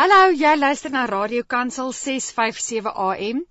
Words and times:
Hallo, 0.00 0.30
jy 0.32 0.54
luister 0.56 0.88
na 0.88 1.02
Radio 1.04 1.42
Kansel 1.44 1.90
657 1.92 2.88
AM. 2.88 3.42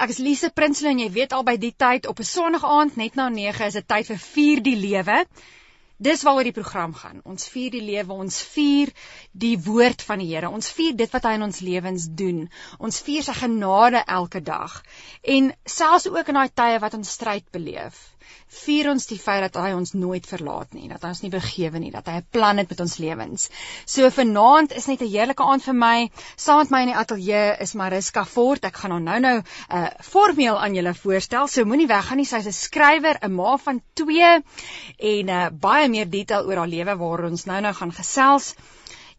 Ek 0.00 0.14
is 0.14 0.20
Lise 0.24 0.48
Prinsloo 0.56 0.94
en 0.94 1.02
jy 1.02 1.08
weet 1.12 1.34
al 1.36 1.44
by 1.44 1.58
die 1.60 1.74
tyd 1.84 2.08
op 2.08 2.22
'n 2.24 2.28
Sondag 2.28 2.64
aand 2.64 2.96
net 2.96 3.18
na 3.20 3.26
9 3.34 3.66
is 3.66 3.76
dit 3.76 3.88
tyd 3.92 4.08
vir 4.08 4.20
vier 4.22 4.62
die 4.70 4.78
lewe. 4.86 5.18
Dis 6.08 6.24
waaroor 6.24 6.48
die 6.48 6.56
program 6.56 6.94
gaan. 6.94 7.20
Ons 7.28 7.44
vier 7.52 7.76
die 7.76 7.84
lewe, 7.84 8.16
ons 8.24 8.40
vier 8.54 8.94
die 9.44 9.58
woord 9.68 10.00
van 10.08 10.24
die 10.24 10.30
Here. 10.32 10.48
Ons 10.48 10.72
vier 10.72 10.96
dit 10.96 11.12
wat 11.12 11.28
hy 11.28 11.34
in 11.36 11.44
ons 11.50 11.60
lewens 11.60 12.08
doen. 12.22 12.48
Ons 12.78 13.02
vier 13.04 13.28
sy 13.28 13.36
genade 13.42 14.00
elke 14.06 14.40
dag. 14.40 14.80
En 15.36 15.52
selfs 15.66 16.08
ook 16.08 16.32
in 16.32 16.40
daai 16.40 16.48
tye 16.48 16.80
wat 16.86 16.96
ons 16.96 17.16
stryd 17.20 17.44
beleef 17.52 18.00
vier 18.48 18.88
ons 18.90 19.06
die 19.10 19.18
feit 19.18 19.42
dat 19.44 19.56
hy 19.60 19.72
ons 19.76 19.92
nooit 19.92 20.26
verlaat 20.26 20.72
nie, 20.76 20.88
dat 20.88 21.02
hy 21.04 21.10
ons 21.14 21.22
nie 21.22 21.30
vergewe 21.32 21.78
nie, 21.82 21.90
dat 21.90 22.06
hy 22.08 22.16
'n 22.20 22.26
plan 22.32 22.58
het 22.58 22.70
met 22.70 22.80
ons 22.80 22.96
lewens. 22.98 23.48
So 23.86 24.10
vanaand 24.10 24.72
is 24.72 24.86
net 24.86 25.02
'n 25.02 25.10
heerlike 25.12 25.42
aand 25.42 25.62
vir 25.62 25.74
my. 25.74 26.10
Saam 26.36 26.58
met 26.58 26.70
my 26.70 26.80
in 26.82 26.92
die 26.92 27.00
ateljee 27.02 27.56
is 27.60 27.74
Mariska 27.74 28.24
Fort. 28.24 28.64
Ek 28.64 28.76
gaan 28.76 28.90
hom 28.90 29.04
nou-nou 29.04 29.36
'n 29.38 29.44
uh, 29.70 29.88
formeel 30.00 30.58
aan 30.58 30.74
julle 30.74 30.94
voorstel. 30.94 31.46
So 31.48 31.64
moenie 31.64 31.86
weggaan 31.86 32.16
nie. 32.16 32.24
Sy's 32.26 32.46
'n 32.46 32.52
skrywer, 32.52 33.18
'n 33.22 33.34
ma 33.34 33.56
van 33.56 33.82
2 33.94 34.42
en 34.98 35.28
uh, 35.28 35.48
baie 35.50 35.88
meer 35.88 36.10
detail 36.10 36.46
oor 36.46 36.56
haar 36.56 36.74
lewe 36.76 36.96
waar 36.96 37.24
ons 37.24 37.44
nou-nou 37.44 37.74
gaan 37.74 37.92
gesels. 37.92 38.54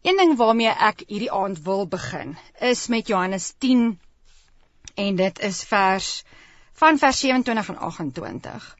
Een 0.02 0.16
ding 0.16 0.36
waarmee 0.36 0.72
ek 0.72 1.02
hierdie 1.06 1.32
aand 1.32 1.58
wil 1.62 1.86
begin 1.86 2.36
is 2.60 2.86
met 2.88 3.06
Johannes 3.06 3.52
10 3.58 3.98
en 4.94 5.16
dit 5.16 5.38
is 5.38 5.64
vers 5.64 6.24
van 6.80 6.98
vers 6.98 7.18
27 7.20 7.68
en 7.68 7.78
28. 7.78 8.76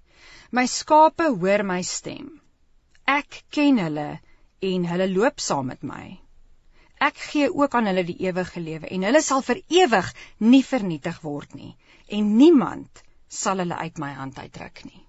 My 0.53 0.67
skape 0.67 1.29
hoor 1.41 1.63
my 1.63 1.83
stem. 1.87 2.41
Ek 3.07 3.45
ken 3.55 3.79
hulle 3.79 4.09
en 4.71 4.87
hulle 4.91 5.07
loop 5.13 5.39
saam 5.41 5.69
met 5.71 5.85
my. 5.87 6.07
Ek 7.01 7.21
gee 7.31 7.47
ook 7.49 7.75
aan 7.79 7.87
hulle 7.87 8.03
die 8.09 8.19
ewige 8.27 8.61
lewe 8.61 8.91
en 8.91 9.07
hulle 9.07 9.23
sal 9.23 9.45
vir 9.47 9.61
ewig 9.83 10.11
nie 10.43 10.63
vernietig 10.67 11.23
word 11.23 11.55
nie 11.55 11.71
en 12.19 12.35
niemand 12.41 13.05
sal 13.41 13.63
hulle 13.63 13.79
uit 13.79 14.03
my 14.03 14.11
hand 14.19 14.43
uitruk 14.43 14.83
nie. 14.89 15.05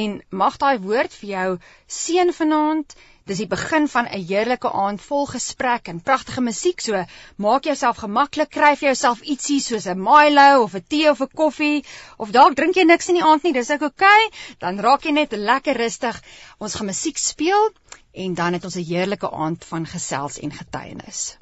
En 0.00 0.20
mag 0.30 0.56
daai 0.56 0.78
woord 0.88 1.12
vir 1.20 1.28
jou 1.36 1.48
seën 2.00 2.32
vanaand 2.32 2.96
Dis 3.30 3.38
die 3.38 3.46
begin 3.50 3.84
van 3.90 4.06
'n 4.10 4.22
heerlike 4.28 4.70
aand 4.84 5.02
vol 5.08 5.26
gesprek 5.32 5.88
en 5.90 6.00
pragtige 6.08 6.42
musiek. 6.46 6.80
So 6.80 7.04
maak 7.44 7.68
jouself 7.68 8.00
gemaklik, 8.04 8.50
kry 8.56 8.72
vir 8.80 8.88
jouself 8.88 9.22
ietsie 9.34 9.60
soos 9.66 9.86
'n 9.86 10.02
Milo 10.08 10.62
of 10.62 10.74
'n 10.74 10.84
tee 10.94 11.10
of 11.10 11.22
'n 11.22 11.30
koffie 11.42 11.84
of 12.18 12.32
dalk 12.38 12.56
drink 12.56 12.74
jy 12.74 12.84
niks 12.84 13.08
in 13.08 13.20
die 13.20 13.28
aand 13.30 13.44
nie, 13.44 13.52
dis 13.52 13.70
ook 13.70 13.86
oukei. 13.90 14.24
Okay. 14.26 14.56
Dan 14.58 14.80
raak 14.80 15.04
jy 15.04 15.12
net 15.12 15.32
lekker 15.32 15.76
rustig. 15.76 16.22
Ons 16.58 16.74
gaan 16.74 16.90
musiek 16.90 17.18
speel 17.18 17.70
en 18.12 18.34
dan 18.34 18.52
het 18.52 18.64
ons 18.64 18.76
'n 18.76 18.90
heerlike 18.90 19.30
aand 19.30 19.64
van 19.64 19.86
gesels 19.86 20.38
en 20.38 20.50
getuienis. 20.50 21.41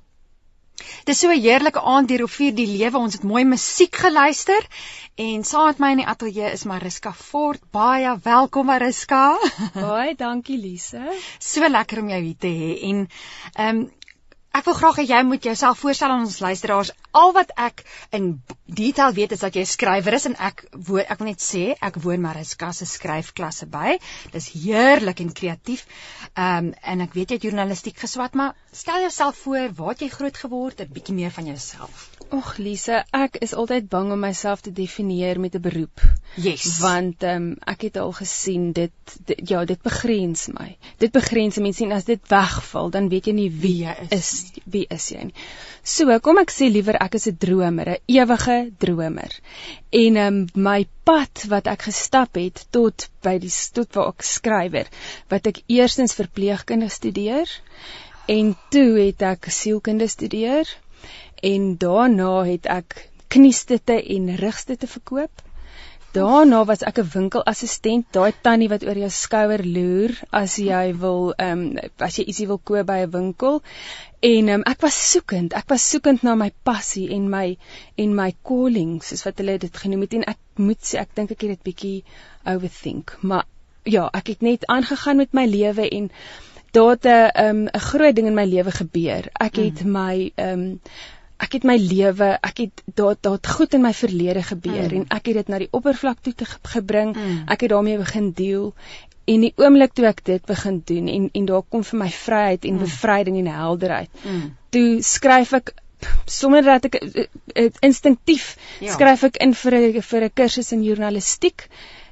Dis 1.05 1.19
so 1.19 1.31
'n 1.31 1.41
heerlike 1.41 1.81
aand 1.81 2.11
hier 2.11 2.23
op 2.25 2.31
vir 2.31 2.53
die 2.55 2.67
lewe. 2.67 2.99
Ons 2.99 3.15
het 3.19 3.23
mooi 3.23 3.45
musiek 3.45 3.97
geluister 3.97 4.67
en 5.15 5.45
saam 5.45 5.67
met 5.67 5.79
my 5.79 5.91
in 5.91 6.03
die 6.03 6.07
ateljee 6.07 6.53
is 6.53 6.65
Mariska 6.65 7.13
Fort. 7.13 7.61
Baie 7.71 8.19
welkom 8.23 8.67
Mariska. 8.67 9.39
Baie 9.75 10.15
dankie 10.15 10.59
Lise. 10.59 11.03
So 11.39 11.69
lekker 11.69 12.01
om 12.01 12.09
jou 12.09 12.21
hier 12.23 12.39
te 12.39 12.53
hê 12.61 12.73
en 12.91 13.09
ehm 13.55 13.77
um, 13.77 13.89
Ek 14.51 14.65
wil 14.67 14.75
graag 14.75 14.97
hê 14.99 15.05
jy 15.07 15.19
moet 15.27 15.45
jouself 15.47 15.79
voorstel 15.79 16.11
aan 16.11 16.25
ons 16.27 16.41
luisteraars. 16.43 16.91
Al 17.21 17.33
wat 17.37 17.53
ek 17.67 17.85
in 18.17 18.25
detail 18.81 19.15
weet 19.15 19.35
is 19.37 19.45
dat 19.45 19.55
jy 19.55 19.63
'n 19.63 19.73
skrywer 19.73 20.17
is 20.19 20.27
en 20.31 20.35
ek 20.49 20.65
woon 20.89 21.07
ek 21.07 21.23
wil 21.23 21.29
net 21.29 21.45
sê 21.45 21.63
ek 21.89 22.01
woon 22.07 22.25
Mariska 22.25 22.73
se 22.73 22.89
skryfklasse 22.93 23.71
by. 23.71 23.99
Dis 24.35 24.51
heerlik 24.55 25.23
en 25.25 25.33
kreatief. 25.33 25.87
Ehm 26.35 26.71
um, 26.71 26.75
en 26.95 27.07
ek 27.07 27.15
weet 27.15 27.31
jy 27.31 27.39
het 27.39 27.49
journalistiek 27.49 27.99
geswat, 28.07 28.35
maar 28.35 28.57
stel 28.73 29.07
jouself 29.07 29.37
voor, 29.47 29.71
waar 29.79 29.95
het 29.95 30.03
jy 30.07 30.11
groot 30.19 30.37
geword? 30.37 30.81
'n 30.81 30.93
Bietjie 30.99 31.15
meer 31.15 31.31
van 31.31 31.47
jouself. 31.47 32.11
Och 32.31 32.59
Lise, 32.63 33.01
ek 33.11 33.41
is 33.43 33.53
altyd 33.59 33.89
bang 33.91 34.13
om 34.15 34.21
myself 34.23 34.61
te 34.63 34.71
definieer 34.71 35.41
met 35.43 35.55
'n 35.59 35.63
beroep. 35.65 36.03
Yes. 36.39 36.79
Want 36.79 37.23
ehm 37.27 37.37
um, 37.37 37.57
ek 37.73 37.81
het 37.87 37.97
al 37.97 38.13
gesien 38.13 38.69
dit, 38.73 39.15
dit 39.27 39.49
ja, 39.51 39.65
dit 39.65 39.81
begrens 39.83 40.47
my. 40.55 40.77
Dit 41.03 41.11
begrens 41.13 41.59
mense 41.59 41.83
en 41.85 41.93
as 41.97 42.05
dit 42.05 42.29
wegval, 42.31 42.91
dan 42.91 43.09
weet 43.09 43.27
jy 43.27 43.33
nie 43.35 43.51
wie 43.51 43.75
jy 43.83 43.95
is. 44.07 44.13
is 44.19 44.63
wie 44.65 44.87
is 44.89 45.09
jy 45.11 45.25
nie. 45.25 45.35
So, 45.83 46.19
kom 46.21 46.39
ek 46.39 46.55
sê 46.55 46.69
liewer 46.71 47.01
ek 47.03 47.17
is 47.19 47.27
'n 47.27 47.37
dromer, 47.37 47.89
'n 47.89 47.99
ewige 48.07 48.59
dromer. 48.79 49.35
En 49.91 50.17
ehm 50.17 50.27
um, 50.27 50.47
my 50.55 50.87
pad 51.05 51.45
wat 51.49 51.67
ek 51.67 51.83
gestap 51.83 52.39
het 52.39 52.67
tot 52.71 53.09
by 53.23 53.39
die 53.39 53.51
tot 53.73 53.95
waar 53.95 54.15
ek 54.15 54.23
skrywer, 54.23 54.87
wat 55.29 55.47
ek 55.47 55.63
eerstens 55.67 56.15
verpleegkunde 56.15 56.89
studeer 56.89 57.51
en 58.29 58.55
toe 58.71 58.91
het 59.01 59.23
ek 59.23 59.51
sielkunde 59.51 60.07
studeer 60.07 60.69
en 61.43 61.77
daarna 61.77 62.43
het 62.45 62.67
ek 62.67 63.11
kniestitte 63.31 63.97
en 64.17 64.37
rugstitte 64.37 64.87
verkoop. 64.87 65.43
Daarna 66.13 66.65
was 66.67 66.83
ek 66.83 66.99
'n 66.99 67.11
winkelassistent, 67.13 68.07
daai 68.11 68.33
tannie 68.43 68.69
wat 68.69 68.83
oor 68.83 68.99
jou 68.99 69.11
skouer 69.11 69.63
loer 69.65 70.11
as 70.31 70.57
jy 70.59 70.95
wil 71.03 71.31
ehm 71.39 71.61
um, 71.61 71.91
as 71.99 72.17
jy 72.19 72.25
ietsie 72.25 72.47
wil 72.51 72.59
koop 72.59 72.87
by 72.87 72.99
'n 73.03 73.11
winkel. 73.11 73.63
En 74.21 74.49
um, 74.49 74.63
ek 74.67 74.81
was 74.83 74.99
soekend, 75.13 75.55
ek 75.55 75.69
was 75.69 75.87
soekend 75.91 76.23
na 76.23 76.35
my 76.35 76.51
passie 76.63 77.09
en 77.15 77.31
my 77.31 77.57
en 77.97 78.15
my 78.15 78.35
calling, 78.43 78.99
soos 79.03 79.23
wat 79.25 79.39
hulle 79.39 79.59
dit 79.59 79.77
genoem 79.77 80.01
het 80.01 80.15
en 80.19 80.27
ek 80.35 80.41
moet 80.57 80.83
sê 80.83 80.99
ek 80.99 81.15
dink 81.15 81.31
ek 81.31 81.41
het 81.47 81.51
dit 81.51 81.63
bietjie 81.63 82.05
overthink, 82.45 83.17
maar 83.23 83.47
ja, 83.85 84.11
ek 84.13 84.27
het 84.35 84.43
net 84.43 84.67
aangegaan 84.67 85.17
met 85.17 85.33
my 85.33 85.47
lewe 85.47 85.89
en 85.89 86.11
daar 86.73 86.91
het 86.91 87.07
'n 87.07 87.31
um, 87.45 87.63
'n 87.69 87.87
groot 87.91 88.17
ding 88.17 88.27
in 88.27 88.35
my 88.35 88.45
lewe 88.45 88.71
gebeur. 88.71 89.31
Ek 89.41 89.57
het 89.57 89.85
mm. 89.85 89.93
my 89.93 90.33
ehm 90.35 90.61
um, 90.61 90.81
ek 91.41 91.57
het 91.59 91.65
my 91.69 91.77
lewe, 91.81 92.33
ek 92.45 92.65
het 92.65 92.83
daar 92.99 93.17
daar 93.21 93.39
goed 93.57 93.75
in 93.75 93.85
my 93.85 93.93
verlede 93.97 94.43
gebeur 94.43 94.89
mm. 94.91 94.97
en 94.97 95.07
ek 95.17 95.31
het 95.31 95.41
dit 95.41 95.53
na 95.53 95.61
die 95.63 95.71
oppervlak 95.77 96.21
toe 96.25 96.35
te 96.37 96.49
gebring. 96.75 97.15
Mm. 97.17 97.45
Ek 97.49 97.65
het 97.65 97.73
daarmee 97.73 98.01
begin 98.01 98.33
deel 98.37 98.73
en 99.31 99.45
die 99.47 99.53
oomblik 99.57 99.95
toe 99.95 100.09
ek 100.11 100.25
dit 100.27 100.47
begin 100.47 100.81
doen 100.87 101.09
en 101.09 101.29
en 101.41 101.47
daar 101.53 101.63
kom 101.69 101.85
vir 101.87 102.03
my 102.03 102.11
vryheid 102.15 102.65
en 102.65 102.77
mm. 102.77 102.85
bevryding 102.87 103.39
en 103.43 103.53
helderheid. 103.55 104.25
Mm. 104.25 104.51
Toe 104.75 104.89
skryf 105.07 105.55
ek 105.61 105.75
sonder 106.25 106.65
dat 106.65 106.89
ek 106.89 107.01
uh, 107.01 107.25
uh, 107.55 107.71
instinktief 107.85 108.55
ja. 108.81 108.93
skryf 108.95 109.27
ek 109.31 109.41
in 109.45 109.55
vir 109.55 109.77
'n 109.81 110.03
vir 110.03 110.25
'n 110.25 110.35
kursus 110.35 110.73
in 110.73 110.85
journalistiek 110.85 111.69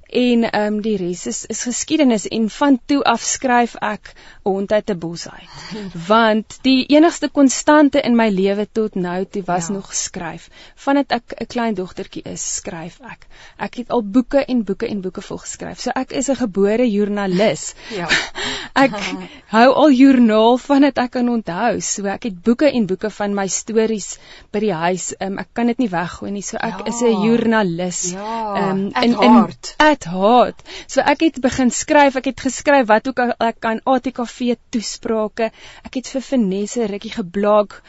en 0.08 0.50
ehm 0.50 0.74
um, 0.74 0.80
die 0.80 0.96
res 0.96 1.26
is 1.26 1.44
is 1.46 1.62
geskiedenis 1.62 2.26
en 2.26 2.48
van 2.50 2.78
toe 2.86 3.02
af 3.04 3.22
skryf 3.22 3.74
ek 3.84 4.14
hond 4.42 4.72
uit 4.72 4.90
'n 4.90 4.98
bos 4.98 5.28
uit. 5.28 5.48
Want 6.08 6.58
die 6.62 6.86
enigste 6.86 7.28
konstante 7.28 8.00
in 8.00 8.16
my 8.16 8.28
lewe 8.30 8.66
tot 8.72 8.94
nou 8.94 9.24
toe 9.24 9.42
was 9.44 9.66
ja. 9.66 9.74
nog 9.74 9.94
skryf. 9.94 10.48
Vandat 10.74 11.12
ek 11.12 11.34
'n 11.40 11.46
klein 11.46 11.74
dogtertjie 11.74 12.22
is, 12.24 12.54
skryf 12.54 13.00
ek. 13.00 13.26
Ek 13.58 13.74
het 13.74 13.90
al 13.90 14.02
boeke 14.02 14.44
en 14.44 14.64
boeke 14.64 14.88
en 14.88 15.00
boeke 15.00 15.20
vol 15.22 15.38
geskryf. 15.38 15.80
So 15.80 15.90
ek 15.94 16.12
is 16.12 16.28
'n 16.28 16.36
gebore 16.36 16.90
joernalis. 16.90 17.74
Ja. 17.90 18.08
ek 18.84 18.96
hou 19.56 19.68
al 19.74 19.90
joernaal 19.90 20.58
vandat 20.58 20.98
ek 20.98 21.10
kan 21.10 21.28
onthou. 21.28 21.80
So 21.80 22.06
ek 22.06 22.22
het 22.22 22.42
boeke 22.42 22.72
en 22.72 22.86
boeke 22.86 23.10
van 23.10 23.34
my 23.34 23.48
stories 23.48 24.18
by 24.52 24.60
die 24.60 24.72
huis. 24.72 25.14
Um, 25.20 25.38
ek 25.38 25.48
kan 25.52 25.66
dit 25.66 25.78
nie 25.78 25.90
weggooi 25.90 26.30
nie. 26.30 26.42
So 26.42 26.56
ek 26.56 26.78
ja. 26.78 26.86
is 26.86 27.02
'n 27.02 27.22
joernalis. 27.26 28.12
Ja. 28.12 28.70
Um, 28.70 28.90
in 29.02 29.12
in 29.20 29.36
at 29.78 29.97
heart. 30.04 30.62
So 30.86 31.00
ek 31.00 31.24
het 31.26 31.40
begin 31.40 31.70
skryf. 31.70 32.16
Ek 32.20 32.30
het 32.30 32.40
geskryf 32.40 32.86
wat 32.88 33.08
ook 33.08 33.18
al 33.24 33.34
ek 33.48 33.60
kan 33.60 33.80
ATKV 33.84 34.56
toesprake. 34.70 35.50
Ek 35.84 35.98
het 36.00 36.10
vir 36.12 36.24
Vanessa 36.28 36.86
rukkie 36.86 37.12
geblog 37.14 37.80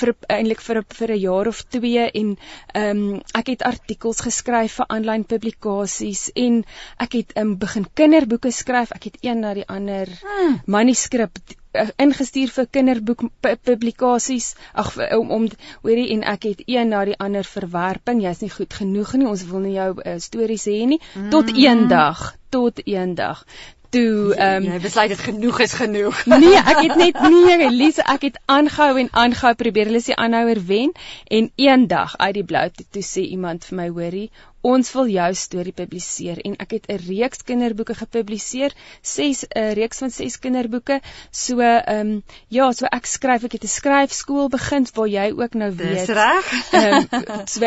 vir 0.00 0.14
eintlik 0.28 0.60
vir 0.60 0.82
vir 0.98 1.12
'n 1.16 1.20
jaar 1.20 1.48
of 1.48 1.62
2 1.76 2.10
en 2.14 2.36
ehm 2.74 2.90
um, 2.90 3.20
ek 3.34 3.52
het 3.54 3.62
artikels 3.62 4.20
geskryf 4.20 4.78
vir 4.80 4.86
aanlyn 4.88 5.24
publikasies 5.24 6.30
en 6.34 6.64
ek 6.98 7.12
het 7.12 7.36
um, 7.36 7.56
begin 7.58 7.86
kinderboeke 7.94 8.50
skryf. 8.50 8.92
Ek 8.92 9.04
het 9.04 9.18
een 9.22 9.40
na 9.40 9.54
die 9.54 9.68
ander 9.68 10.06
hmm. 10.22 10.60
manuskrip 10.66 11.38
uh, 11.38 11.65
ingestuur 12.02 12.52
vir 12.54 12.68
kinderboek 12.70 13.26
publikasies. 13.42 14.54
Ag 14.72 14.94
om 15.18 15.30
om 15.30 15.48
hoorie 15.82 16.08
en 16.16 16.24
ek 16.36 16.48
het 16.50 16.62
een 16.66 16.92
na 16.94 17.04
die 17.08 17.18
ander 17.18 17.44
verwerping. 17.44 18.22
Jy's 18.24 18.42
nie 18.44 18.52
goed 18.52 18.74
genoeg 18.74 19.14
nie. 19.14 19.28
Ons 19.28 19.46
wil 19.50 19.64
nie 19.66 19.76
jou 19.76 19.92
uh, 19.96 20.16
stories 20.22 20.66
hê 20.70 20.82
nie. 20.94 21.00
Hmm. 21.14 21.30
Tot 21.34 21.52
eendag, 21.54 22.32
tot 22.50 22.80
eendag 22.86 23.44
toe 23.90 24.34
ehm 24.34 24.64
um, 24.64 24.72
jy 24.72 24.80
besluit 24.82 25.12
dit 25.14 25.22
genoeg 25.28 25.60
is 25.66 25.76
genoeg. 25.78 26.24
nee, 26.44 26.56
ek 26.56 26.82
het 26.82 26.96
net 26.96 27.20
nee, 27.34 27.58
Elise, 27.68 28.02
ek 28.02 28.28
het 28.30 28.40
aangehou 28.44 28.98
en 29.02 29.12
aangehou 29.12 29.54
probeer 29.54 29.90
hulle 29.92 30.02
se 30.04 30.16
aanhouer 30.16 30.60
wen 30.66 30.92
en 31.30 31.50
eendag 31.54 32.16
uit 32.16 32.34
die 32.40 32.44
blou 32.44 32.66
toe, 32.70 32.86
toe 32.90 33.04
sê 33.06 33.26
iemand 33.36 33.64
vir 33.68 33.80
my 33.80 33.88
hoorie, 33.88 34.28
ons 34.66 34.88
wil 34.96 35.10
jou 35.10 35.28
storie 35.38 35.74
publiseer 35.76 36.40
en 36.48 36.56
ek 36.62 36.72
het 36.76 36.88
'n 36.90 36.98
reeks 37.06 37.44
kinderboeke 37.46 37.94
gepubliseer, 37.94 38.72
6 39.02 39.44
'n 39.48 39.74
reeks 39.78 40.02
van 40.02 40.10
6 40.10 40.38
kinderboeke. 40.38 41.00
So 41.30 41.60
ehm 41.60 42.00
um, 42.00 42.22
ja, 42.48 42.72
so 42.72 42.86
ek 42.90 43.06
skryf, 43.06 43.44
ek 43.44 43.52
het 43.52 43.64
'n 43.64 43.76
skryfskool 43.78 44.48
begin 44.48 44.86
waar 44.94 45.08
jy 45.08 45.28
ook 45.36 45.54
nou 45.54 45.70
weet. 45.70 46.06
Dis 46.06 46.08
reg. 46.08 46.52
Ehm 46.72 47.06
um, 47.16 47.46
so, 47.46 47.60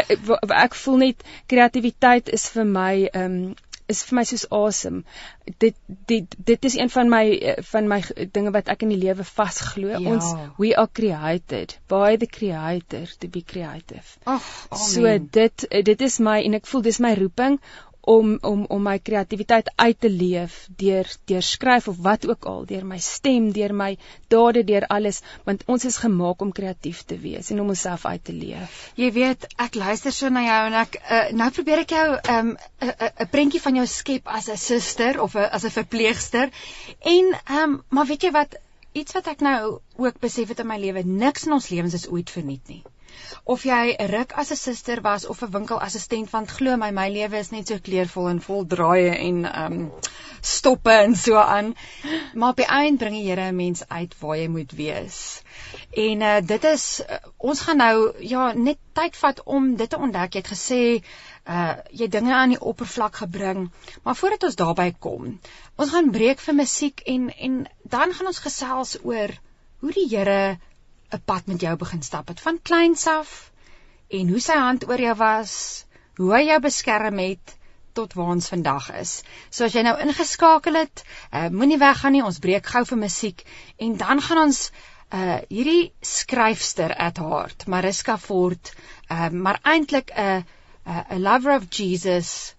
ek 0.67 0.75
voel 0.75 0.97
net 0.97 1.23
kreatiwiteit 1.47 2.29
is 2.29 2.49
vir 2.49 2.65
my 2.65 3.09
ehm 3.13 3.25
um, 3.25 3.55
is 3.89 4.03
vir 4.07 4.19
my 4.19 4.23
soos 4.29 4.45
asem. 4.53 5.01
Dit 5.63 5.77
dit 6.11 6.35
dit 6.51 6.69
is 6.69 6.77
een 6.77 6.91
van 6.93 7.09
my 7.11 7.23
van 7.71 7.89
my 7.91 7.99
dinge 8.37 8.53
wat 8.55 8.69
ek 8.73 8.85
in 8.85 8.93
die 8.93 9.01
lewe 9.01 9.25
vasglo. 9.27 9.91
Ja. 9.95 10.01
Ons 10.13 10.29
we 10.61 10.75
are 10.75 10.89
created 11.01 11.77
by 11.91 12.15
the 12.21 12.29
creator 12.39 13.05
to 13.19 13.27
be 13.27 13.43
creative. 13.53 14.17
Ag, 14.25 14.49
so 14.77 15.17
dit 15.39 15.67
dit 15.91 16.07
is 16.09 16.19
my 16.23 16.39
en 16.45 16.59
ek 16.59 16.69
voel 16.69 16.85
dis 16.89 17.01
my 17.03 17.15
roeping 17.19 17.59
om 18.09 18.29
om 18.41 18.65
om 18.75 18.81
my 18.83 18.95
kreatiwiteit 19.07 19.67
uit 19.75 19.97
te 20.05 20.09
leef 20.09 20.55
deur 20.81 21.09
deur 21.31 21.45
skryf 21.45 21.87
of 21.91 21.99
wat 22.07 22.25
ook 22.29 22.47
al 22.51 22.65
deur 22.71 22.85
my 22.91 22.97
stem 23.07 23.51
deur 23.57 23.73
my 23.81 23.89
dade 24.33 24.63
deur 24.71 24.87
alles 24.95 25.21
want 25.49 25.65
ons 25.75 25.85
is 25.89 25.99
gemaak 26.05 26.41
om 26.45 26.53
kreatief 26.59 27.03
te 27.11 27.19
wees 27.25 27.51
en 27.53 27.61
om 27.63 27.69
onsself 27.75 28.05
uit 28.09 28.23
te 28.29 28.33
leef. 28.33 28.79
Jy 28.97 29.11
weet 29.19 29.47
ek 29.67 29.77
luister 29.83 30.15
so 30.15 30.33
na 30.33 30.45
jou 30.47 30.59
en 30.71 30.79
ek 30.81 30.99
uh, 31.01 31.21
nou 31.43 31.49
probeer 31.59 31.83
ek 31.85 31.95
jou 31.97 32.07
'n 32.15 32.37
um, 32.37 32.51
'n 32.87 33.11
'n 33.25 33.29
prentjie 33.35 33.61
van 33.67 33.81
jou 33.81 33.87
skep 33.93 34.33
as 34.39 34.49
'n 34.49 34.57
suster 34.57 35.21
of 35.21 35.35
a, 35.35 35.45
as 35.59 35.65
'n 35.65 35.77
verpleegster 35.77 36.49
en 37.15 37.33
um, 37.61 37.81
maar 37.89 38.09
weet 38.09 38.23
jy 38.23 38.31
wat 38.31 38.57
iets 38.93 39.13
wat 39.13 39.27
ek 39.27 39.45
nou 39.45 39.79
ook 39.97 40.19
besef 40.19 40.47
het 40.49 40.59
in 40.59 40.67
my 40.67 40.79
lewe 40.81 41.03
niks 41.05 41.45
in 41.45 41.53
ons 41.53 41.69
lewens 41.69 41.93
is 41.93 42.09
ooit 42.09 42.29
verniet 42.29 42.73
nie 42.73 42.83
of 43.43 43.63
jy 43.63 43.95
'n 43.97 44.09
ruk 44.11 44.33
as 44.33 44.51
'n 44.51 44.55
suster 44.55 45.01
was 45.01 45.25
of 45.25 45.43
'n 45.43 45.51
winkelassistent 45.51 46.31
want 46.31 46.51
glo 46.51 46.77
my 46.77 46.91
my 46.91 47.09
lewe 47.09 47.37
is 47.39 47.51
net 47.51 47.67
so 47.67 47.79
kleurvol 47.79 48.29
en 48.29 48.41
vol 48.41 48.65
draaie 48.65 49.15
en 49.17 49.63
um, 49.63 49.91
stoppe 50.41 50.91
en 50.91 51.15
so 51.15 51.35
aan. 51.35 51.75
Maar 52.33 52.49
op 52.49 52.55
die 52.55 52.65
einde 52.65 52.97
bring 52.97 53.15
die 53.15 53.27
Here 53.29 53.51
'n 53.51 53.55
mens 53.55 53.87
uit 53.87 54.15
waar 54.19 54.37
jy 54.37 54.47
moet 54.47 54.71
wees. 54.71 55.41
En 55.91 56.21
uh, 56.21 56.37
dit 56.41 56.63
is 56.63 57.01
uh, 57.09 57.15
ons 57.37 57.61
gaan 57.61 57.77
nou 57.77 58.13
ja 58.19 58.53
net 58.53 58.77
tyd 58.93 59.15
vat 59.15 59.43
om 59.43 59.75
dit 59.75 59.89
te 59.89 59.97
ontdek. 59.97 60.33
Jy 60.33 60.39
het 60.39 60.53
gesê 60.53 61.03
uh 61.49 61.75
jy 61.91 62.07
dinge 62.07 62.33
aan 62.35 62.53
die 62.53 62.61
oppervlak 62.61 63.15
gebring 63.23 63.69
maar 64.03 64.15
voordat 64.15 64.43
ons 64.43 64.57
daarby 64.59 64.89
kom 64.99 65.29
ons 65.81 65.93
gaan 65.93 66.11
breek 66.11 66.41
vir 66.45 66.55
musiek 66.55 67.01
en 67.13 67.29
en 67.47 67.55
dan 67.95 68.13
gaan 68.13 68.29
ons 68.31 68.41
gesels 68.45 68.97
oor 69.03 69.33
hoe 69.79 69.93
die 69.95 70.07
Here 70.11 70.59
'n 71.11 71.21
pad 71.25 71.47
met 71.47 71.61
jou 71.61 71.75
begin 71.75 72.01
stap 72.01 72.27
het 72.27 72.39
van 72.39 72.61
kleins 72.61 73.07
af 73.07 73.51
en 74.09 74.29
hoe 74.29 74.39
sy 74.39 74.57
hand 74.57 74.87
oor 74.89 75.01
jou 75.01 75.15
was, 75.15 75.85
hoe 76.17 76.33
hy 76.33 76.43
jou 76.49 76.59
beskerm 76.59 77.17
het 77.21 77.55
tot 77.93 78.13
waar 78.13 78.33
ons 78.35 78.47
vandag 78.47 78.89
is. 78.99 79.13
So 79.49 79.65
as 79.65 79.73
jy 79.73 79.83
nou 79.85 79.95
ingeskakel 80.01 80.77
het, 80.79 81.03
uh, 81.33 81.47
moenie 81.49 81.79
weggaan 81.81 82.15
nie, 82.17 82.23
ons 82.25 82.39
breek 82.39 82.65
gou 82.65 82.83
vir 82.85 82.97
musiek 82.97 83.43
en 83.77 83.97
dan 83.97 84.21
gaan 84.21 84.45
ons 84.45 84.69
uh 85.09 85.39
hierdie 85.49 85.91
skryfster 86.05 86.93
at 86.93 87.17
heart, 87.17 87.65
Mariska 87.65 88.17
Fort, 88.17 88.73
uh 89.09 89.29
maar 89.29 89.59
eintlik 89.63 90.13
'n 90.13 90.45
'n 90.85 91.21
lover 91.21 91.55
of 91.55 91.65
Jesus. 91.69 92.53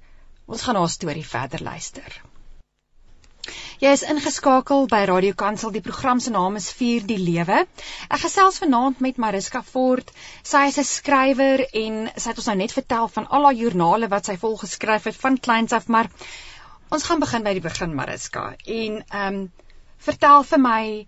Ons 0.47 0.63
gaan 0.63 0.77
haar 0.77 0.89
storie 0.89 1.27
verder 1.27 1.63
luister. 1.63 2.30
Jy 3.81 3.91
is 3.97 4.03
ingeskakel 4.05 4.83
by 4.93 4.99
Radio 5.09 5.33
Kansel. 5.33 5.71
Die 5.73 5.81
program 5.85 6.19
se 6.21 6.33
naam 6.35 6.59
is 6.59 6.67
Vier 6.77 7.05
die 7.09 7.17
Lewe. 7.19 7.63
Ek 8.09 8.21
gesels 8.25 8.59
vanaand 8.61 8.99
met 9.01 9.21
Mariska 9.23 9.63
Fort. 9.65 10.11
Sy 10.43 10.67
is 10.69 10.79
'n 10.83 10.85
skrywer 10.85 11.63
en 11.83 12.11
sy 12.17 12.29
het 12.29 12.41
ons 12.43 12.49
nou 12.51 12.57
net 12.61 12.75
vertel 12.77 13.09
van 13.15 13.29
al 13.29 13.49
haar 13.49 13.57
joernale 13.61 14.09
wat 14.13 14.29
sy 14.29 14.37
vol 14.37 14.59
geskryf 14.61 15.09
het 15.09 15.17
van 15.17 15.39
kleins 15.39 15.73
af, 15.73 15.89
maar 15.89 16.11
ons 16.91 17.07
gaan 17.09 17.21
begin 17.21 17.43
by 17.43 17.55
die 17.57 17.65
begin, 17.69 17.95
Mariska. 17.95 18.45
En 18.67 19.05
ehm 19.09 19.35
um, 19.35 19.53
vertel 19.99 20.43
vir 20.53 20.61
my 20.61 21.07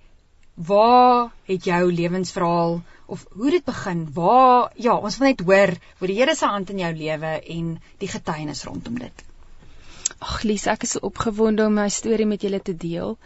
waar 0.54 1.30
het 1.48 1.64
jou 1.64 1.92
lewensverhaal 1.92 2.80
of 3.06 3.26
hoe 3.32 3.50
dit 3.50 3.64
begin? 3.64 4.08
Waar 4.14 4.72
ja, 4.76 4.96
ons 4.96 5.18
wil 5.18 5.28
net 5.28 5.44
hoor 5.44 5.74
hoe 5.98 6.08
die 6.08 6.16
Here 6.16 6.34
se 6.34 6.46
hand 6.46 6.70
in 6.70 6.78
jou 6.78 6.92
lewe 6.94 7.40
en 7.56 7.76
die 7.98 8.08
getuienis 8.08 8.64
rondom 8.64 8.98
dit. 8.98 9.24
Ag 10.20 10.42
Lies, 10.44 10.66
ek 10.66 10.84
is 10.86 10.94
so 10.96 11.02
opgewonde 11.08 11.64
om 11.64 11.74
my 11.78 11.88
storie 11.88 12.26
met 12.28 12.42
julle 12.44 12.60
te 12.60 12.74
deel. 12.76 13.16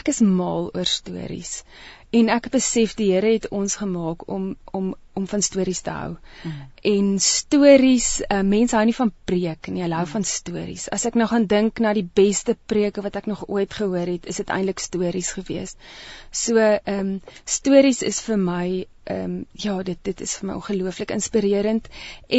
Ek 0.00 0.08
is 0.12 0.20
mal 0.24 0.70
oor 0.74 0.88
stories. 0.88 1.62
En 2.10 2.28
ek 2.28 2.48
besef 2.50 2.96
die 2.98 3.12
Here 3.12 3.32
het 3.36 3.48
ons 3.54 3.76
gemaak 3.82 4.26
om 4.28 4.56
om 4.72 4.94
om 5.20 5.26
van 5.26 5.42
stories 5.42 5.80
te 5.80 5.90
hou. 5.90 6.16
Mm. 6.42 6.60
En 6.90 7.08
stories, 7.20 8.08
uh, 8.22 8.40
mense 8.46 8.76
hou 8.76 8.84
nie 8.88 8.96
van 8.96 9.10
preek 9.28 9.68
nie, 9.68 9.82
hulle 9.84 9.98
hou 9.98 10.06
mm. 10.06 10.12
van 10.14 10.24
stories. 10.24 10.86
As 10.94 11.04
ek 11.10 11.18
nou 11.18 11.26
gaan 11.30 11.48
dink 11.50 11.82
na 11.84 11.92
die 11.96 12.06
beste 12.06 12.56
preke 12.72 13.04
wat 13.04 13.18
ek 13.20 13.28
nog 13.30 13.42
ooit 13.48 13.74
gehoor 13.74 14.14
het, 14.14 14.28
is 14.30 14.40
dit 14.40 14.54
eintlik 14.54 14.80
stories 14.82 15.34
geweest. 15.38 15.90
So, 16.30 16.56
ehm 16.62 16.96
um, 16.96 17.12
stories 17.44 18.02
is 18.06 18.22
vir 18.24 18.40
my 18.40 18.64
ehm 19.10 19.24
um, 19.24 19.46
ja, 19.52 19.82
dit 19.82 19.98
dit 20.02 20.20
is 20.20 20.34
vir 20.38 20.46
my 20.48 20.54
ongelooflik 20.60 21.10
inspirerend 21.14 21.88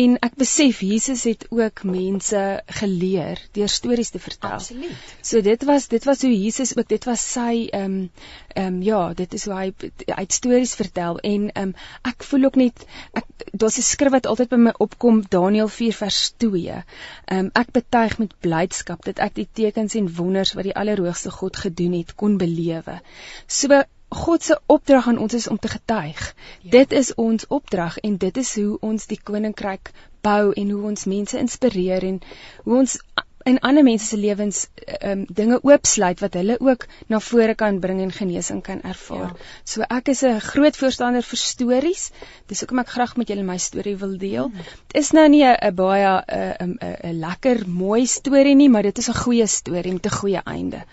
en 0.02 0.14
ek 0.28 0.38
besef 0.40 0.80
Jesus 0.86 1.24
het 1.28 1.46
ook 1.50 1.84
mense 1.84 2.44
geleer 2.82 3.42
deur 3.58 3.72
stories 3.72 4.14
te 4.14 4.22
vertel. 4.24 4.58
Absoluut. 4.60 5.16
So 5.22 5.42
dit 5.42 5.66
was 5.68 5.88
dit 5.92 6.06
was 6.08 6.22
hoe 6.22 6.32
Jesus 6.32 6.76
ook 6.78 6.88
dit 6.88 7.08
was 7.10 7.26
sy 7.34 7.68
ehm 7.72 7.84
um, 7.84 8.10
ehm 8.56 8.68
um, 8.68 8.82
ja, 8.84 9.02
dit 9.14 9.34
is 9.34 9.46
hoe 9.46 9.56
hy 9.58 9.61
uit 10.06 10.34
stories 10.34 10.74
vertel 10.76 11.20
en 11.20 11.48
ehm 11.52 11.68
um, 11.68 11.74
ek 12.12 12.24
voel 12.24 12.50
ook 12.50 12.60
net 12.62 12.86
ek 13.14 13.26
daar's 13.52 13.78
'n 13.78 13.88
skrif 13.88 14.12
wat 14.12 14.26
altyd 14.26 14.50
by 14.50 14.60
my 14.66 14.74
opkom 14.78 15.24
Daniël 15.30 15.68
4 15.68 15.94
vers 15.94 16.34
2. 16.38 16.68
Ehm 16.68 17.40
um, 17.40 17.50
ek 17.54 17.72
betuig 17.72 18.18
met 18.18 18.38
blydskap 18.40 19.06
dat 19.06 19.20
ek 19.20 19.36
die 19.36 19.48
tekens 19.62 19.96
en 19.96 20.14
wonders 20.16 20.54
wat 20.54 20.64
die 20.64 20.76
Allerhoogste 20.76 21.32
God 21.32 21.58
gedoen 21.58 21.94
het 21.94 22.16
kon 22.16 22.38
belewe. 22.38 23.02
So 23.48 23.84
God 24.12 24.44
se 24.44 24.60
opdrag 24.68 25.08
aan 25.08 25.18
ons 25.18 25.34
is 25.34 25.48
om 25.48 25.58
te 25.58 25.68
getuig. 25.68 26.36
Ja. 26.62 26.72
Dit 26.72 26.92
is 26.92 27.14
ons 27.16 27.48
opdrag 27.48 27.98
en 27.98 28.18
dit 28.18 28.38
is 28.38 28.56
hoe 28.56 28.78
ons 28.80 29.08
die 29.08 29.20
koninkryk 29.24 29.92
bou 30.22 30.52
en 30.52 30.70
hoe 30.70 30.82
ons 30.90 31.06
mense 31.06 31.38
inspireer 31.40 32.04
en 32.04 32.20
hoe 32.64 32.78
ons 32.78 32.98
in 33.44 33.60
ander 33.60 33.84
mense 33.84 34.06
se 34.06 34.18
lewens 34.18 34.68
um, 35.02 35.26
dinge 35.30 35.60
oopsluit 35.64 36.20
wat 36.20 36.34
hulle 36.34 36.58
ook 36.60 36.86
na 37.08 37.20
vore 37.20 37.56
kan 37.56 37.80
bring 37.80 38.02
en 38.02 38.12
genesing 38.12 38.62
kan 38.64 38.82
ervaar. 38.82 39.32
Ja. 39.34 39.50
So 39.64 39.82
ek 39.88 40.12
is 40.14 40.24
'n 40.24 40.40
groot 40.40 40.78
voorstander 40.78 41.24
vir 41.24 41.38
stories. 41.38 42.12
Dis 42.48 42.60
hoekom 42.60 42.80
ek 42.80 42.90
graag 42.90 43.16
met 43.18 43.28
julle 43.28 43.44
my 43.44 43.58
storie 43.58 43.98
wil 43.98 44.18
deel. 44.18 44.50
Dit 44.50 44.66
hmm. 44.66 45.02
is 45.02 45.12
nou 45.12 45.28
nie 45.30 45.44
'n 45.46 45.76
baie 45.76 46.24
'n 46.60 46.78
'n 46.82 47.20
lekker 47.20 47.68
mooi 47.68 48.06
storie 48.06 48.56
nie, 48.56 48.70
maar 48.70 48.84
dit 48.84 48.98
is 48.98 49.10
'n 49.10 49.24
goeie 49.24 49.48
storie 49.48 49.94
met 49.94 50.06
'n 50.06 50.18
goeie 50.22 50.42
einde. 50.44 50.84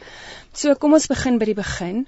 So 0.53 0.75
kom 0.75 0.93
ons 0.93 1.07
begin 1.07 1.39
by 1.39 1.45
die 1.45 1.55
begin. 1.55 2.07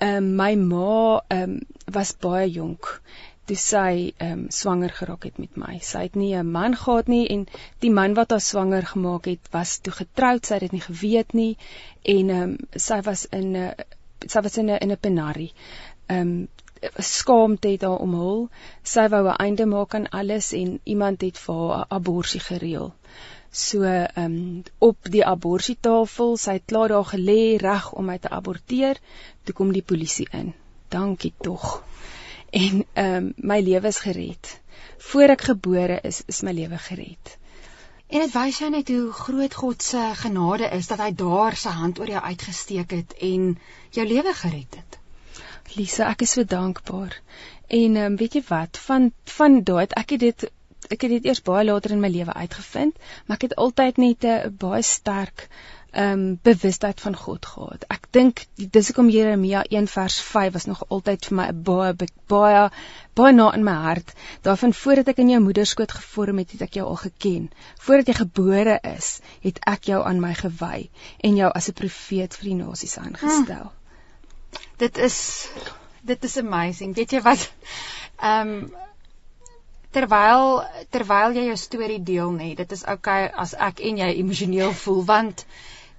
Ehm 0.00 0.16
um, 0.16 0.36
my 0.36 0.54
ma 0.54 1.22
ehm 1.28 1.42
um, 1.42 1.60
was 1.92 2.12
baie 2.12 2.50
jonk 2.50 3.00
toe 3.48 3.56
sy 3.56 4.12
ehm 4.16 4.32
um, 4.32 4.40
swanger 4.52 4.92
geraak 5.00 5.24
het 5.28 5.38
met 5.42 5.56
my. 5.62 5.78
Sy 5.90 6.02
het 6.06 6.16
nie 6.20 6.34
'n 6.36 6.50
man 6.52 6.76
gehad 6.76 7.08
nie 7.08 7.26
en 7.34 7.46
die 7.84 7.90
man 7.90 8.14
wat 8.14 8.30
haar 8.30 8.44
swanger 8.46 8.86
gemaak 8.86 9.24
het, 9.24 9.48
was 9.50 9.78
toe 9.78 9.92
getroud. 9.92 10.46
Sy 10.46 10.54
het 10.54 10.66
dit 10.66 10.72
nie 10.72 10.86
geweet 10.86 11.32
nie 11.32 11.56
en 12.02 12.30
ehm 12.30 12.42
um, 12.42 12.56
sy 12.88 13.00
was 13.02 13.26
in 13.40 13.56
'n 13.56 13.74
sy 14.26 14.40
was 14.42 14.58
in 14.58 14.70
'n 14.70 14.78
in 14.84 14.92
'n 14.92 15.00
penarie. 15.00 15.52
Ehm 16.06 16.20
um, 16.20 16.48
skaamte 16.98 17.68
het 17.68 17.82
haar 17.82 18.04
omhul. 18.06 18.48
Sy 18.82 19.08
wou 19.08 19.24
'n 19.28 19.40
einde 19.46 19.66
maak 19.66 19.94
aan 19.94 20.08
alles 20.08 20.52
en 20.52 20.80
iemand 20.84 21.20
het 21.20 21.38
vir 21.38 21.54
haar 21.54 21.80
'n 21.80 21.94
abortus 21.94 22.42
gereël. 22.42 22.94
So 23.50 23.82
ehm 23.82 24.24
um, 24.24 24.62
op 24.78 24.96
die 25.02 25.24
aborsietafel, 25.24 26.36
sy 26.36 26.52
het 26.52 26.66
klaar 26.66 26.88
daar 26.88 27.08
gelê 27.14 27.56
reg 27.56 27.92
om 27.92 28.04
my 28.04 28.18
te 28.18 28.28
aborteer, 28.28 28.96
toe 29.44 29.54
kom 29.54 29.72
die 29.72 29.82
polisie 29.82 30.28
in. 30.32 30.54
Dankie 30.88 31.32
tog. 31.40 31.82
En 32.50 32.84
ehm 32.92 33.14
um, 33.14 33.32
my 33.36 33.60
lewe 33.60 33.86
is 33.86 33.98
gered. 33.98 34.60
Voor 34.98 35.34
ek 35.34 35.42
gebore 35.50 36.00
is, 36.02 36.22
is 36.26 36.40
my 36.42 36.52
lewe 36.52 36.78
gered. 36.78 37.36
En 38.08 38.20
dit 38.24 38.32
wys 38.32 38.58
jou 38.58 38.70
net 38.70 38.88
hoe 38.88 39.12
groot 39.12 39.54
God 39.54 39.82
se 39.82 40.00
genade 40.22 40.68
is 40.72 40.86
dat 40.88 40.98
hy 41.04 41.10
daar 41.14 41.56
sy 41.56 41.74
hand 41.76 41.98
oor 42.00 42.08
jou 42.08 42.22
uitgesteek 42.22 42.90
het 42.96 43.12
en 43.20 43.50
jou 43.92 44.06
lewe 44.06 44.32
gered 44.34 44.78
het. 44.80 44.98
Lisa, 45.76 46.08
ek 46.08 46.24
is 46.24 46.32
so 46.32 46.44
dankbaar. 46.44 47.20
En 47.66 47.96
ehm 47.96 48.12
um, 48.12 48.16
weet 48.16 48.38
jy 48.40 48.44
wat, 48.48 48.80
van 48.88 49.12
van 49.24 49.60
daai 49.62 49.86
ek 49.90 50.16
het 50.16 50.20
dit 50.20 50.48
ek 50.88 51.02
het 51.04 51.10
dit 51.10 51.24
eers 51.28 51.42
baie 51.42 51.66
later 51.66 51.92
in 51.92 52.00
my 52.00 52.08
lewe 52.08 52.32
uitgevind, 52.32 52.96
maar 53.26 53.36
ek 53.36 53.50
het 53.50 53.58
altyd 53.60 53.98
net 53.98 54.24
'n 54.24 54.56
baie 54.56 54.82
sterk 54.82 55.48
ehm 55.48 55.77
um, 55.92 56.38
bewustheid 56.42 57.00
van 57.00 57.16
God 57.16 57.46
gehad. 57.46 57.84
Ek 57.88 58.06
dink 58.10 58.44
dis 58.56 58.90
hoekom 58.90 59.08
Jeremia 59.12 59.62
1 59.68 59.88
vers 59.88 60.20
5 60.20 60.52
was 60.52 60.66
nog 60.68 60.82
altyd 60.88 61.24
vir 61.26 61.36
my 61.36 61.46
'n 61.48 61.62
baie 61.62 61.94
baie 62.28 62.70
baie 63.14 63.32
na 63.32 63.50
in 63.54 63.64
my 63.64 63.72
hart. 63.72 64.12
Daarvan 64.42 64.74
voordat 64.74 65.08
ek 65.08 65.18
in 65.18 65.28
jou 65.28 65.40
moeder 65.40 65.66
skoot 65.66 65.92
gevorm 65.92 66.38
het, 66.38 66.52
het 66.52 66.62
ek 66.62 66.74
jou 66.74 66.86
al 66.86 66.96
geken. 66.96 67.50
Voordat 67.78 68.06
jy 68.06 68.14
gebore 68.14 68.78
is, 68.82 69.20
het 69.40 69.58
ek 69.66 69.84
jou 69.84 70.04
aan 70.04 70.20
my 70.20 70.34
gewy 70.34 70.90
en 71.20 71.36
jou 71.36 71.50
as 71.54 71.68
'n 71.68 71.72
profeet 71.72 72.36
vir 72.36 72.44
die 72.44 72.54
nasies 72.54 72.98
aangestel. 72.98 73.72
Hmm. 73.72 74.66
Dit 74.76 74.98
is 74.98 75.48
dit 76.02 76.24
is 76.24 76.36
amazing. 76.36 76.94
Weet 76.94 77.10
jy 77.10 77.20
wat? 77.20 77.50
Um, 78.22 78.72
terwyl 79.90 80.64
terwyl 80.90 81.32
jy 81.32 81.44
jou 81.48 81.56
storie 81.56 82.02
deel 82.02 82.30
nê, 82.32 82.54
dit 82.54 82.72
is 82.72 82.84
okay 82.84 83.26
as 83.44 83.54
ek 83.54 83.80
en 83.80 83.96
jy 83.96 84.10
emosioneel 84.20 84.72
voel 84.72 85.04
want 85.04 85.44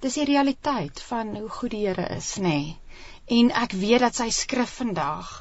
dis 0.00 0.16
die 0.16 0.24
realiteit 0.24 1.00
van 1.08 1.34
hoe 1.36 1.48
goed 1.48 1.74
die 1.74 1.86
Here 1.86 2.06
is 2.16 2.36
nê. 2.40 2.76
En 3.38 3.50
ek 3.62 3.74
weet 3.80 4.00
dat 4.04 4.16
sy 4.16 4.28
skrif 4.34 4.72
vandag 4.80 5.32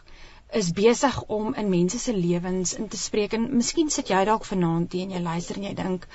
is 0.60 0.72
besig 0.76 1.22
om 1.38 1.54
in 1.54 1.70
mense 1.70 2.00
se 2.00 2.14
lewens 2.14 2.74
in 2.74 2.88
te 2.88 2.98
spreek 2.98 3.36
en 3.38 3.48
miskien 3.56 3.90
sit 3.94 4.10
jy 4.10 4.24
dalk 4.26 4.48
vanaand 4.50 4.94
hier 4.94 5.06
en 5.06 5.14
jy 5.16 5.22
luister 5.26 5.60
en 5.60 5.68
jy 5.70 5.74
dink 5.78 6.08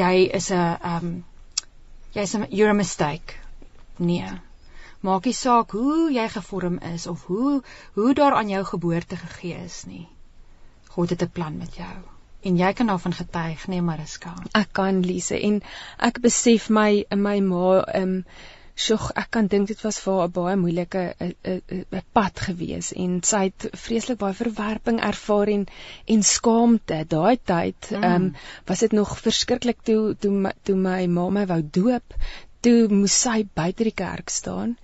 jy 0.00 0.14
is 0.40 0.50
'n 0.50 0.78
um 0.92 1.12
jy's 2.16 2.34
'n 2.34 2.46
you're 2.50 2.70
a 2.70 2.80
mistake. 2.80 3.38
Nee. 3.98 4.32
Maak 5.00 5.24
nie 5.24 5.36
saak 5.36 5.70
hoe 5.70 6.10
jy 6.12 6.28
gevorm 6.28 6.78
is 6.94 7.06
of 7.06 7.24
hoe 7.26 7.62
hoe 7.94 8.14
daar 8.14 8.34
aan 8.34 8.48
jou 8.48 8.64
geboorte 8.64 9.16
gegee 9.16 9.64
is 9.64 9.84
nie. 9.86 10.08
God 10.88 11.10
het 11.10 11.22
'n 11.22 11.30
plan 11.30 11.58
met 11.58 11.76
jou 11.76 12.13
en 12.44 12.58
jy 12.60 12.72
kan 12.72 12.90
daarvan 12.92 13.14
getuig, 13.16 13.68
nee 13.68 13.82
Mariska. 13.82 14.34
Ek 14.52 14.72
kan 14.72 15.00
Lise 15.02 15.38
en 15.40 15.62
ek 15.98 16.20
besef 16.24 16.68
my 16.70 17.04
my 17.16 17.38
ma 17.40 17.70
ehm 17.82 18.02
um, 18.02 18.20
Sjoe, 18.74 19.12
ek 19.14 19.28
kan 19.30 19.46
dink 19.46 19.68
dit 19.70 19.82
was 19.86 20.00
vir 20.02 20.16
haar 20.18 20.28
'n 20.28 20.32
baie 20.36 20.54
moeilike 20.58 21.02
'n 21.20 22.00
pad 22.18 22.40
gewees 22.46 22.88
en 23.04 23.12
sy 23.28 23.42
het 23.44 23.66
vreeslik 23.82 24.18
baie 24.18 24.34
verwerping 24.34 24.98
ervaar 25.10 25.52
en 25.52 25.62
en 26.14 26.24
skaamte. 26.30 26.98
Daai 27.12 27.36
tyd 27.52 27.90
mm. 27.90 28.02
ehm 28.02 28.22
mm. 28.22 28.24
um, 28.24 28.34
was 28.66 28.82
dit 28.86 28.96
nog 28.98 29.14
verskriklik 29.26 29.86
toe 29.90 30.16
toe 30.18 30.52
toe 30.64 30.76
my 30.76 31.06
ma 31.06 31.28
my 31.38 31.46
wou 31.52 31.62
doop. 31.78 32.18
Toe 32.66 32.88
moes 32.88 33.20
sy 33.20 33.46
buite 33.54 33.84
die 33.84 33.94
kerk 34.04 34.34
staan 34.40 34.76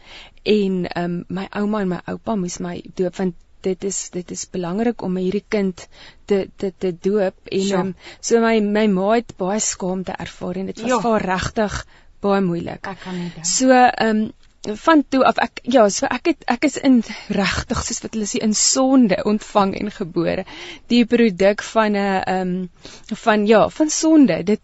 en 0.45 0.87
ehm 0.87 1.05
um, 1.05 1.25
my 1.29 1.49
ouma 1.51 1.81
en 1.81 1.95
my 1.97 2.01
oupa 2.15 2.37
moes 2.37 2.61
my 2.61 2.77
doop 2.95 3.19
want 3.19 3.35
dit 3.63 3.85
is 3.85 4.11
dit 4.11 4.31
is 4.31 4.45
belangrik 4.51 5.03
om 5.03 5.17
hierdie 5.17 5.45
kind 5.49 5.89
te 6.25 6.49
te 6.57 6.73
te 6.79 6.93
doop 7.09 7.35
en 7.61 7.73
um, 7.81 7.95
so 8.21 8.41
my 8.41 8.61
my 8.61 8.87
ma 8.87 9.15
het 9.15 9.35
baie 9.37 9.61
skaamte 9.61 10.13
ervaar 10.27 10.57
en 10.57 10.71
dit 10.73 10.81
was 10.81 11.03
vir 11.03 11.11
haar 11.11 11.29
regtig 11.35 11.85
baie 12.25 12.45
moeilik. 12.45 12.85
Ek 12.87 13.03
kan 13.05 13.17
nie 13.17 13.33
dink. 13.35 13.49
So, 13.49 13.73
ehm 13.73 14.23
um, 14.25 14.31
van 14.77 15.01
toe 15.09 15.23
af 15.25 15.39
ek 15.41 15.63
ja, 15.73 15.87
so 15.89 16.05
ek 16.13 16.27
het 16.29 16.43
ek 16.53 16.67
is 16.69 16.75
in 16.85 16.99
regtig 17.33 17.79
soos 17.81 18.03
wat 18.05 18.17
hulle 18.17 18.27
sê 18.29 18.43
in 18.45 18.53
sonde 18.53 19.17
ontvang 19.25 19.73
en 19.79 19.89
gebore. 19.95 20.45
Die 20.93 21.07
produk 21.09 21.65
van 21.69 21.97
'n 21.97 22.19
ehm 22.19 22.51
um, 22.51 23.17
van 23.23 23.47
ja, 23.47 23.63
van 23.69 23.89
sonde. 23.89 24.43
Dit 24.45 24.61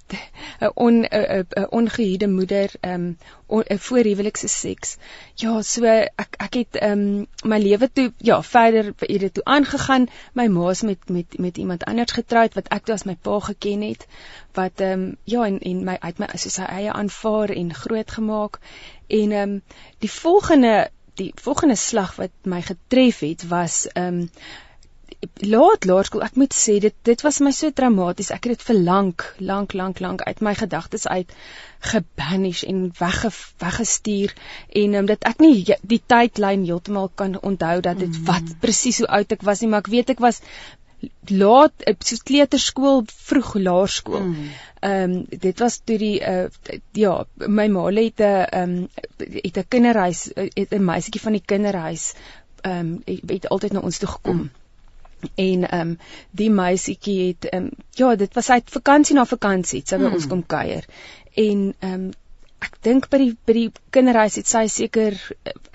'n 0.61 0.71
on 0.75 1.01
'n 1.09 1.47
ongehuide 1.81 2.29
moeder 2.29 2.77
ehm 2.81 2.95
um, 2.95 3.17
voorhuwelikse 3.49 4.49
seks. 4.49 4.97
Ja, 5.39 5.61
so 5.63 5.85
ek 5.87 6.37
ek 6.43 6.59
het 6.61 6.79
ehm 6.81 7.05
um, 7.05 7.27
my 7.45 7.59
lewe 7.63 7.89
toe 7.93 8.13
ja, 8.19 8.41
verder 8.43 8.93
vir 8.99 9.19
dit 9.19 9.35
toe 9.35 9.45
aangegaan. 9.45 10.09
My 10.35 10.47
ma's 10.47 10.83
met 10.83 11.09
met 11.09 11.39
met 11.39 11.59
iemand 11.59 11.85
anders 11.85 12.13
getroud 12.13 12.55
wat 12.55 12.69
ek 12.69 12.85
toe 12.85 12.95
as 12.95 13.07
my 13.07 13.15
pa 13.15 13.39
geken 13.41 13.83
het 13.87 14.07
wat 14.55 14.81
ehm 14.81 15.07
um, 15.07 15.17
ja 15.25 15.47
en 15.47 15.61
en 15.61 15.85
my 15.85 15.97
uit 16.01 16.19
my 16.19 16.29
soos 16.35 16.59
sy 16.59 16.67
eie 16.67 16.93
aanvaar 16.93 17.55
en 17.55 17.75
grootgemaak 17.75 18.61
en 19.07 19.33
ehm 19.33 19.57
um, 19.57 19.63
die 19.99 20.11
volgende 20.11 20.91
die 21.17 21.33
volgende 21.41 21.77
slag 21.77 22.17
wat 22.17 22.33
my 22.45 22.63
getref 22.63 23.21
het 23.21 23.49
was 23.49 23.87
ehm 23.95 24.23
um, 24.23 24.31
laat 25.53 25.85
laerskool 25.89 26.25
ek 26.27 26.37
moet 26.41 26.55
sê 26.57 26.79
dit 26.85 26.95
dit 27.09 27.23
was 27.27 27.41
my 27.45 27.53
so 27.59 27.73
traumaties 27.81 28.31
ek 28.35 28.49
het 28.49 28.57
dit 28.57 28.67
vir 28.69 28.81
lank 28.89 29.25
lank 29.51 29.75
lank 29.81 30.01
lank 30.05 30.25
uit 30.29 30.41
my 30.45 30.55
gedagtes 30.55 31.07
uit 31.07 31.33
gebanish 31.91 32.63
en 32.65 32.91
wegge, 32.99 33.31
weggestuur 33.63 34.35
en 34.83 34.95
um, 35.01 35.07
dat 35.07 35.29
ek 35.29 35.45
nie 35.45 35.77
die 35.83 36.03
tydlyn 36.15 36.65
heeltemal 36.69 37.11
kan 37.15 37.39
onthou 37.41 37.81
dat 37.81 38.01
dit 38.03 38.13
mm. 38.13 38.25
wat 38.31 38.57
presies 38.61 39.03
hoe 39.03 39.13
oud 39.21 39.33
ek 39.39 39.47
was 39.51 39.63
nie 39.63 39.71
maar 39.73 39.85
ek 39.85 39.93
weet 39.93 40.17
ek 40.17 40.25
was 40.25 40.43
laat 41.29 41.85
soos 41.99 42.23
kleuterskool 42.25 43.03
vroeg 43.07 43.55
laerskool. 43.61 44.23
Ehm 44.81 45.11
mm. 45.11 45.17
um, 45.17 45.41
dit 45.45 45.59
was 45.59 45.81
toe 45.85 45.99
die 46.01 46.17
uh, 46.21 46.47
ja 46.97 47.25
my 47.37 47.67
ma 47.69 47.85
het 47.91 48.21
'n 48.21 48.23
ehm 48.23 48.77
um, 48.77 48.89
het 49.19 49.59
'n 49.59 49.69
kinderhuis 49.69 50.31
het 50.35 50.73
'n 50.73 50.85
meisietjie 50.85 51.21
van 51.21 51.33
die 51.33 51.47
kinderhuis 51.47 52.15
ehm 52.63 53.01
um, 53.07 53.19
het 53.27 53.49
altyd 53.49 53.73
na 53.73 53.81
ons 53.81 53.99
toe 53.99 54.09
gekom. 54.09 54.37
Mm. 54.37 54.51
En 55.35 55.67
ehm 55.69 55.81
um, 55.81 55.97
die 56.31 56.51
meisietjie 56.51 57.19
het 57.29 57.49
ehm 57.51 57.71
um, 57.71 57.89
ja 58.01 58.15
dit 58.17 58.35
was 58.35 58.51
uit 58.51 58.71
vakansie 58.79 59.17
na 59.17 59.25
vakansie 59.25 59.83
sy 59.85 59.99
by 59.99 60.09
mm. 60.09 60.21
ons 60.21 60.29
kom 60.31 60.47
kuier. 60.47 60.87
En 61.35 61.67
ehm 61.79 61.93
um, 61.93 62.13
ek 62.67 62.79
dink 62.83 63.09
by 63.13 63.19
die 63.21 63.33
by 63.47 63.53
die 63.53 63.71
kinderhuis 63.93 64.39
het 64.41 64.49
sy 64.49 64.65
seker 64.73 65.17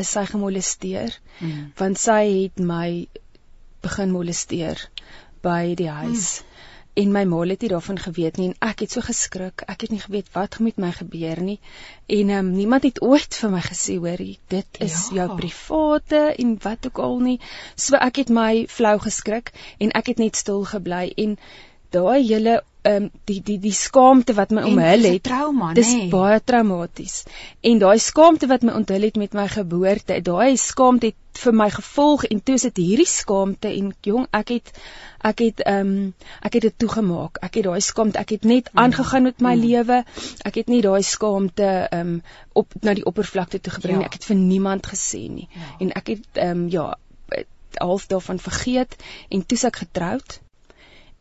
is 0.01 0.13
sy 0.15 0.25
gemolesteer 0.25 1.13
mm. 1.39 1.71
want 1.77 1.99
sy 2.01 2.21
het 2.27 2.63
my 2.71 3.07
begin 3.81 4.13
molesteer 4.13 4.81
by 5.41 5.73
die 5.77 5.89
huis. 5.89 6.39
Hmm. 6.39 6.50
En 6.93 7.11
my 7.11 7.23
ma 7.23 7.39
het 7.47 7.61
nie 7.61 7.69
daarvan 7.71 7.99
geweet 7.99 8.37
nie 8.37 8.47
en 8.49 8.55
ek 8.67 8.83
het 8.83 8.91
so 8.91 9.01
geskrik. 9.01 9.63
Ek 9.71 9.81
het 9.85 9.91
nie 9.93 9.99
geweet 9.99 10.27
wat 10.33 10.59
met 10.59 10.77
my 10.77 10.91
gebeur 10.91 11.41
nie. 11.41 11.59
En 12.07 12.29
ehm 12.29 12.45
um, 12.45 12.51
niemand 12.51 12.83
het 12.83 13.01
ooit 13.01 13.35
vir 13.35 13.49
my 13.49 13.61
gesê 13.63 13.95
hoor, 13.97 14.23
dit 14.55 14.79
is 14.79 14.97
ja. 15.09 15.15
jou 15.15 15.35
private 15.35 16.21
en 16.37 16.57
wat 16.61 16.85
ook 16.85 16.99
al 16.99 17.19
nie. 17.19 17.39
So 17.75 17.95
ek 17.95 18.15
het 18.15 18.29
my 18.29 18.65
flou 18.67 18.97
geskrik 18.99 19.53
en 19.79 19.91
ek 19.91 20.11
het 20.11 20.17
net 20.17 20.35
stil 20.35 20.65
gebly 20.65 21.13
en 21.15 21.37
daai 21.91 22.21
hele 22.25 22.61
ehm 22.81 23.03
um, 23.03 23.09
die 23.29 23.41
die 23.45 23.59
die 23.61 23.73
skaamte 23.77 24.33
wat 24.33 24.49
my 24.57 24.63
omhul 24.65 25.03
het. 25.05 25.21
Trauma, 25.23 25.73
dis 25.77 25.91
nee. 25.93 26.07
baie 26.09 26.39
traumaties. 26.43 27.19
En 27.61 27.77
daai 27.83 27.99
skaamte 28.01 28.49
wat 28.49 28.65
my 28.65 28.73
onthul 28.73 29.05
het 29.05 29.19
met 29.21 29.37
my 29.37 29.45
geboorte, 29.47 30.17
daai 30.25 30.57
skaamte 30.57 31.11
het 31.11 31.41
vir 31.43 31.53
my 31.53 31.69
gevolg 31.69 32.25
en 32.25 32.41
toe 32.41 32.57
is 32.57 32.65
dit 32.65 32.81
hierdie 32.81 33.07
skaamte 33.07 33.69
en 33.69 33.93
jong, 34.07 34.25
ek 34.39 34.55
het 34.55 34.73
ek 35.29 35.45
het 35.45 35.61
ehm 35.61 35.93
um, 35.93 36.09
ek 36.41 36.57
het 36.57 36.67
dit 36.69 36.77
toegemaak. 36.85 37.37
Ek 37.45 37.61
het 37.61 37.69
daai 37.69 37.85
skaamte, 37.85 38.17
ek 38.17 38.33
het 38.37 38.49
net 38.49 38.73
mm. 38.73 38.81
aangegaan 38.85 39.29
met 39.29 39.45
my 39.45 39.53
mm. 39.53 39.65
lewe. 39.67 40.01
Ek 40.49 40.57
het 40.63 40.73
nie 40.73 40.81
daai 40.81 41.03
skaamte 41.05 41.69
ehm 41.83 42.15
um, 42.15 42.19
op 42.57 42.73
na 42.81 42.97
die 42.97 43.05
oppervlakte 43.05 43.61
toe 43.61 43.77
gebring 43.77 43.99
ja. 43.99 44.01
nie. 44.01 44.09
Ek 44.09 44.17
het 44.17 44.25
vir 44.25 44.41
niemand 44.41 44.89
gesê 44.89 45.27
nie. 45.29 45.49
Ja. 45.53 45.69
En 45.85 45.93
ek 46.01 46.15
het 46.15 46.27
ehm 46.33 46.65
um, 46.65 46.67
ja 46.73 46.89
half 47.79 48.07
daarvan 48.07 48.39
vergeet 48.39 48.95
en 49.29 49.45
toe 49.45 49.57
ek 49.69 49.85
getroud 49.85 50.41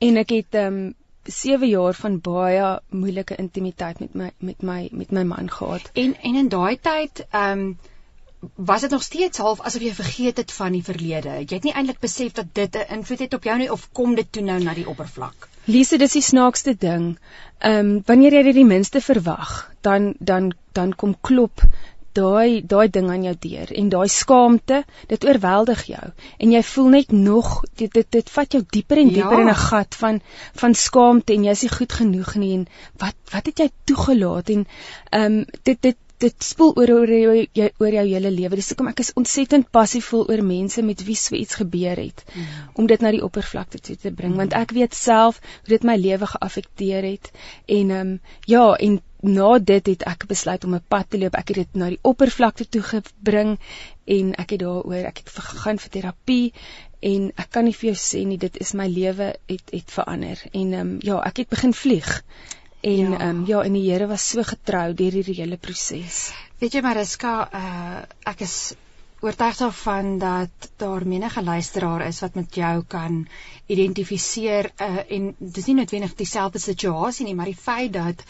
en 0.07 0.17
ek 0.25 0.35
het 0.39 0.59
ehm 0.63 0.81
um, 0.81 0.89
7 1.31 1.69
jaar 1.69 1.95
van 1.95 2.15
baie 2.25 2.69
moeilike 2.89 3.37
intimiteit 3.37 3.99
met 4.01 4.15
my 4.15 4.31
met 4.39 4.63
my 4.63 4.89
met 4.93 5.11
my 5.11 5.23
man 5.23 5.51
gehad. 5.51 5.91
En 5.93 6.17
en 6.23 6.35
in 6.43 6.49
daai 6.49 6.79
tyd 6.81 7.27
ehm 7.31 7.59
um, 7.59 7.79
was 8.55 8.81
dit 8.81 8.91
nog 8.91 9.03
steeds 9.03 9.39
half 9.39 9.61
asof 9.61 9.83
jy 9.83 9.93
vergeet 9.95 10.37
het 10.37 10.53
van 10.53 10.73
die 10.73 10.85
verlede. 10.85 11.29
Jy 11.29 11.59
het 11.59 11.67
nie 11.69 11.75
eintlik 11.77 12.01
besef 12.01 12.33
dat 12.33 12.55
dit 12.55 12.77
'n 12.77 12.95
invloed 12.97 13.19
het 13.19 13.35
op 13.35 13.45
jou 13.45 13.59
nie 13.59 13.73
of 13.73 13.89
kom 13.93 14.15
dit 14.15 14.33
toe 14.33 14.43
nou 14.43 14.63
na 14.63 14.75
die 14.75 14.89
oppervlak? 14.89 15.49
Lise, 15.65 15.99
dis 15.99 16.13
die 16.13 16.23
snaakste 16.23 16.75
ding. 16.79 17.19
Ehm 17.59 17.79
um, 17.79 18.03
wanneer 18.07 18.33
jy 18.33 18.43
dit 18.43 18.55
die 18.55 18.65
minste 18.65 19.01
verwag, 19.01 19.71
dan 19.81 20.15
dan 20.19 20.55
dan 20.73 20.95
kom 20.95 21.17
klop 21.21 21.61
daai 22.19 22.63
daai 22.67 22.89
ding 22.89 23.11
aan 23.11 23.25
jou 23.29 23.35
deur 23.47 23.73
en 23.83 23.89
daai 23.95 24.09
skaamte 24.09 24.83
dit 25.13 25.25
oorweldig 25.29 25.85
jou 25.93 26.07
en 26.39 26.53
jy 26.57 26.63
voel 26.73 26.93
net 26.97 27.13
nog 27.13 27.51
dit 27.77 27.93
dit, 27.93 28.07
dit 28.19 28.31
vat 28.37 28.59
jou 28.59 28.63
dieper 28.77 28.99
en 28.99 29.13
dieper 29.15 29.39
ja. 29.39 29.47
in 29.47 29.55
'n 29.55 29.63
gat 29.65 29.95
van 30.03 30.21
van 30.63 30.75
skaamte 30.75 31.35
en 31.35 31.45
jy 31.45 31.57
is 31.59 31.63
nie 31.63 31.75
goed 31.79 31.93
genoeg 32.03 32.35
nie 32.35 32.53
en 32.59 32.69
wat 32.99 33.17
wat 33.33 33.47
het 33.47 33.59
jy 33.59 33.71
toegelaat 33.85 34.51
en 34.51 34.67
ehm 35.11 35.41
um, 35.41 35.45
dit 35.63 35.83
dit 35.83 35.99
dit 36.21 36.45
spoel 36.45 36.75
oor 36.77 36.91
oor 36.93 37.11
jou 37.11 37.69
oor 37.81 37.95
jou 37.95 38.05
hele 38.05 38.31
lewe. 38.31 38.59
Dis 38.59 38.69
hoekom 38.73 38.91
ek 38.93 39.01
is 39.05 39.13
ontsettend 39.17 39.71
passievol 39.73 40.27
oor 40.29 40.43
mense 40.45 40.83
met 40.85 41.05
wie 41.07 41.17
so 41.17 41.37
iets 41.39 41.57
gebeur 41.61 41.97
het 41.97 42.25
mm. 42.35 42.49
om 42.83 42.89
dit 42.91 43.01
na 43.01 43.13
die 43.15 43.23
oppervlakte 43.25 43.81
toe 43.81 43.97
te 43.97 44.13
bring 44.13 44.35
mm. 44.35 44.43
want 44.45 44.57
ek 44.59 44.75
weet 44.77 44.97
self 44.97 45.41
hoe 45.63 45.73
dit 45.73 45.87
my 45.89 45.97
lewe 46.01 46.29
geaffekteer 46.35 47.09
het 47.15 47.33
en 47.67 47.95
ehm 47.97 48.01
um, 48.01 48.19
ja 48.51 48.67
en 48.77 49.01
na 49.23 49.59
dit 49.59 49.87
het 49.87 50.03
ek 50.09 50.27
besluit 50.27 50.65
om 50.65 50.75
'n 50.75 50.85
pad 50.89 51.11
te 51.11 51.19
loop. 51.19 51.35
Ek 51.35 51.49
het 51.49 51.57
dit 51.57 51.75
na 51.75 51.89
die 51.89 51.99
oppervlakte 52.03 52.69
toe 52.69 52.83
gebring 52.83 53.59
en 54.05 54.35
ek 54.35 54.51
het 54.51 54.61
daaroor 54.61 55.07
ek 55.11 55.19
het 55.19 55.29
gegaan 55.29 55.79
vir 55.79 55.91
terapie 55.91 56.53
en 57.01 57.33
ek 57.37 57.51
kan 57.51 57.65
nie 57.65 57.75
vir 57.75 57.91
jou 57.91 57.99
sê 57.99 58.27
nie 58.27 58.39
dit 58.39 58.57
is 58.61 58.73
my 58.75 58.89
lewe 58.89 59.35
het 59.49 59.71
het 59.73 59.91
verander 59.91 60.39
en 60.53 60.73
ehm 60.73 60.81
um, 60.81 60.99
ja, 61.03 61.21
ek 61.25 61.37
het 61.37 61.49
begin 61.49 61.75
vlieg. 61.75 62.25
En 62.81 63.13
ehm 63.13 63.13
ja. 63.13 63.29
Um, 63.29 63.47
ja, 63.47 63.63
en 63.63 63.73
die 63.73 63.91
Here 63.91 64.07
was 64.07 64.29
so 64.29 64.43
getrou 64.43 64.95
deur 64.95 65.13
hierdie 65.13 65.37
hele 65.43 65.57
proses. 65.57 66.33
Weet 66.59 66.73
jy 66.73 66.81
Mariska, 66.81 67.49
uh 67.53 68.31
ek 68.31 68.41
is 68.41 68.75
oortuig 69.21 69.57
daarvan 69.57 70.19
dat 70.19 70.71
daar 70.81 71.07
menige 71.07 71.43
luisteraar 71.43 72.07
is 72.07 72.21
wat 72.21 72.35
met 72.35 72.55
jou 72.55 72.85
kan 72.89 73.27
identifiseer 73.67 74.71
uh, 74.81 75.03
en 75.09 75.35
dis 75.39 75.67
nie 75.67 75.75
noodwendig 75.75 76.15
dieselfde 76.17 76.59
situasie 76.59 77.27
nie, 77.27 77.35
maar 77.35 77.51
die 77.51 77.57
feit 77.57 77.93
dat 77.93 78.25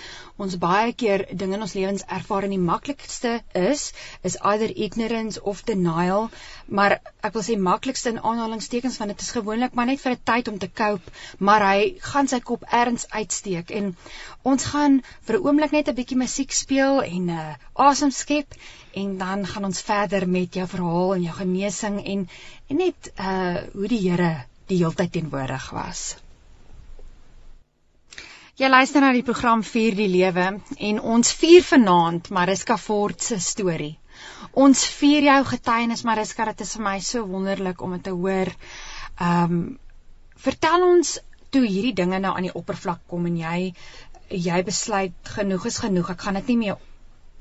ons 0.45 0.57
baie 0.63 0.93
keer 1.03 1.25
dinge 1.43 1.57
in 1.59 1.65
ons 1.67 1.75
lewens 1.77 2.05
ervaar 2.17 2.47
en 2.47 2.55
die 2.55 2.63
maklikste 2.63 3.33
is 3.61 3.83
is 4.31 4.37
either 4.53 4.73
ignorance 4.87 5.41
of 5.53 5.63
denial, 5.71 6.29
maar 6.67 6.97
ek 7.29 7.37
wil 7.37 7.45
sê 7.47 7.57
maklikste 7.69 8.13
in 8.15 8.23
aanhalingstekens 8.33 8.99
want 9.01 9.15
dit 9.15 9.25
is 9.27 9.33
gewoonlik 9.37 9.77
maar 9.79 9.91
net 9.91 10.03
vir 10.05 10.13
'n 10.17 10.23
tyd 10.33 10.49
om 10.53 10.59
te 10.59 10.71
cope, 10.83 11.15
maar 11.39 11.67
hy 11.69 11.81
gaan 12.13 12.29
sy 12.29 12.41
kop 12.41 12.65
erns 12.83 13.07
uitsteek 13.11 13.71
en 13.81 13.95
ons 14.43 14.65
gaan 14.73 15.01
vir 15.27 15.37
'n 15.37 15.45
oomblik 15.47 15.73
net 15.73 15.89
'n 15.89 15.99
bietjie 16.01 16.23
musiek 16.25 16.53
speel 16.53 17.03
en 17.03 17.25
'n 17.27 17.39
uh, 17.41 17.55
asem 17.89 18.11
skep 18.11 18.55
en 18.95 19.19
dan 19.19 19.47
gaan 19.47 19.65
ons 19.65 19.83
verder 19.83 20.29
met 20.29 20.55
jou 20.55 20.67
verhaal 20.67 21.15
en 21.15 21.23
jou 21.23 21.37
genesing 21.43 22.01
en 22.05 22.29
en 22.69 22.77
net 22.77 23.13
uh 23.19 23.59
hoe 23.75 23.89
die 23.89 24.03
Here 24.09 24.33
die 24.71 24.79
heeltyd 24.79 25.13
teenwoordig 25.13 25.71
was. 25.71 26.17
Jy 28.61 28.69
luister 28.69 29.01
na 29.01 29.15
die 29.17 29.25
program 29.25 29.63
Vier 29.65 29.95
die 29.97 30.11
Lewe 30.13 30.43
en 30.87 30.99
ons 31.13 31.31
vier 31.33 31.63
vanaand 31.65 32.27
Mariska 32.37 32.75
Fort 32.77 33.25
se 33.25 33.39
storie. 33.41 33.95
Ons 34.53 34.83
vier 34.99 35.25
jou 35.25 35.37
getuienis 35.49 36.03
Mariska, 36.05 36.45
dit 36.51 36.61
is 36.67 36.75
vir 36.77 36.85
my 36.85 36.93
so 37.07 37.25
wonderlik 37.31 37.81
om 37.81 37.95
dit 37.97 38.05
te 38.05 38.13
hoor. 38.13 38.51
Ehm 39.17 39.55
um, 39.57 39.63
vertel 40.45 40.85
ons 40.91 41.15
toe 41.57 41.65
hierdie 41.65 41.95
dinge 42.03 42.21
nou 42.21 42.35
aan 42.37 42.51
die 42.51 42.53
oppervlak 42.61 43.01
kom 43.09 43.25
en 43.31 43.41
jy 43.41 43.73
jy 44.49 44.61
besluit 44.69 45.33
genoeg 45.39 45.65
is 45.73 45.81
genoeg, 45.87 46.13
ek 46.13 46.29
gaan 46.29 46.37
dit 46.43 46.53
nie 46.53 46.61
meer 46.67 46.85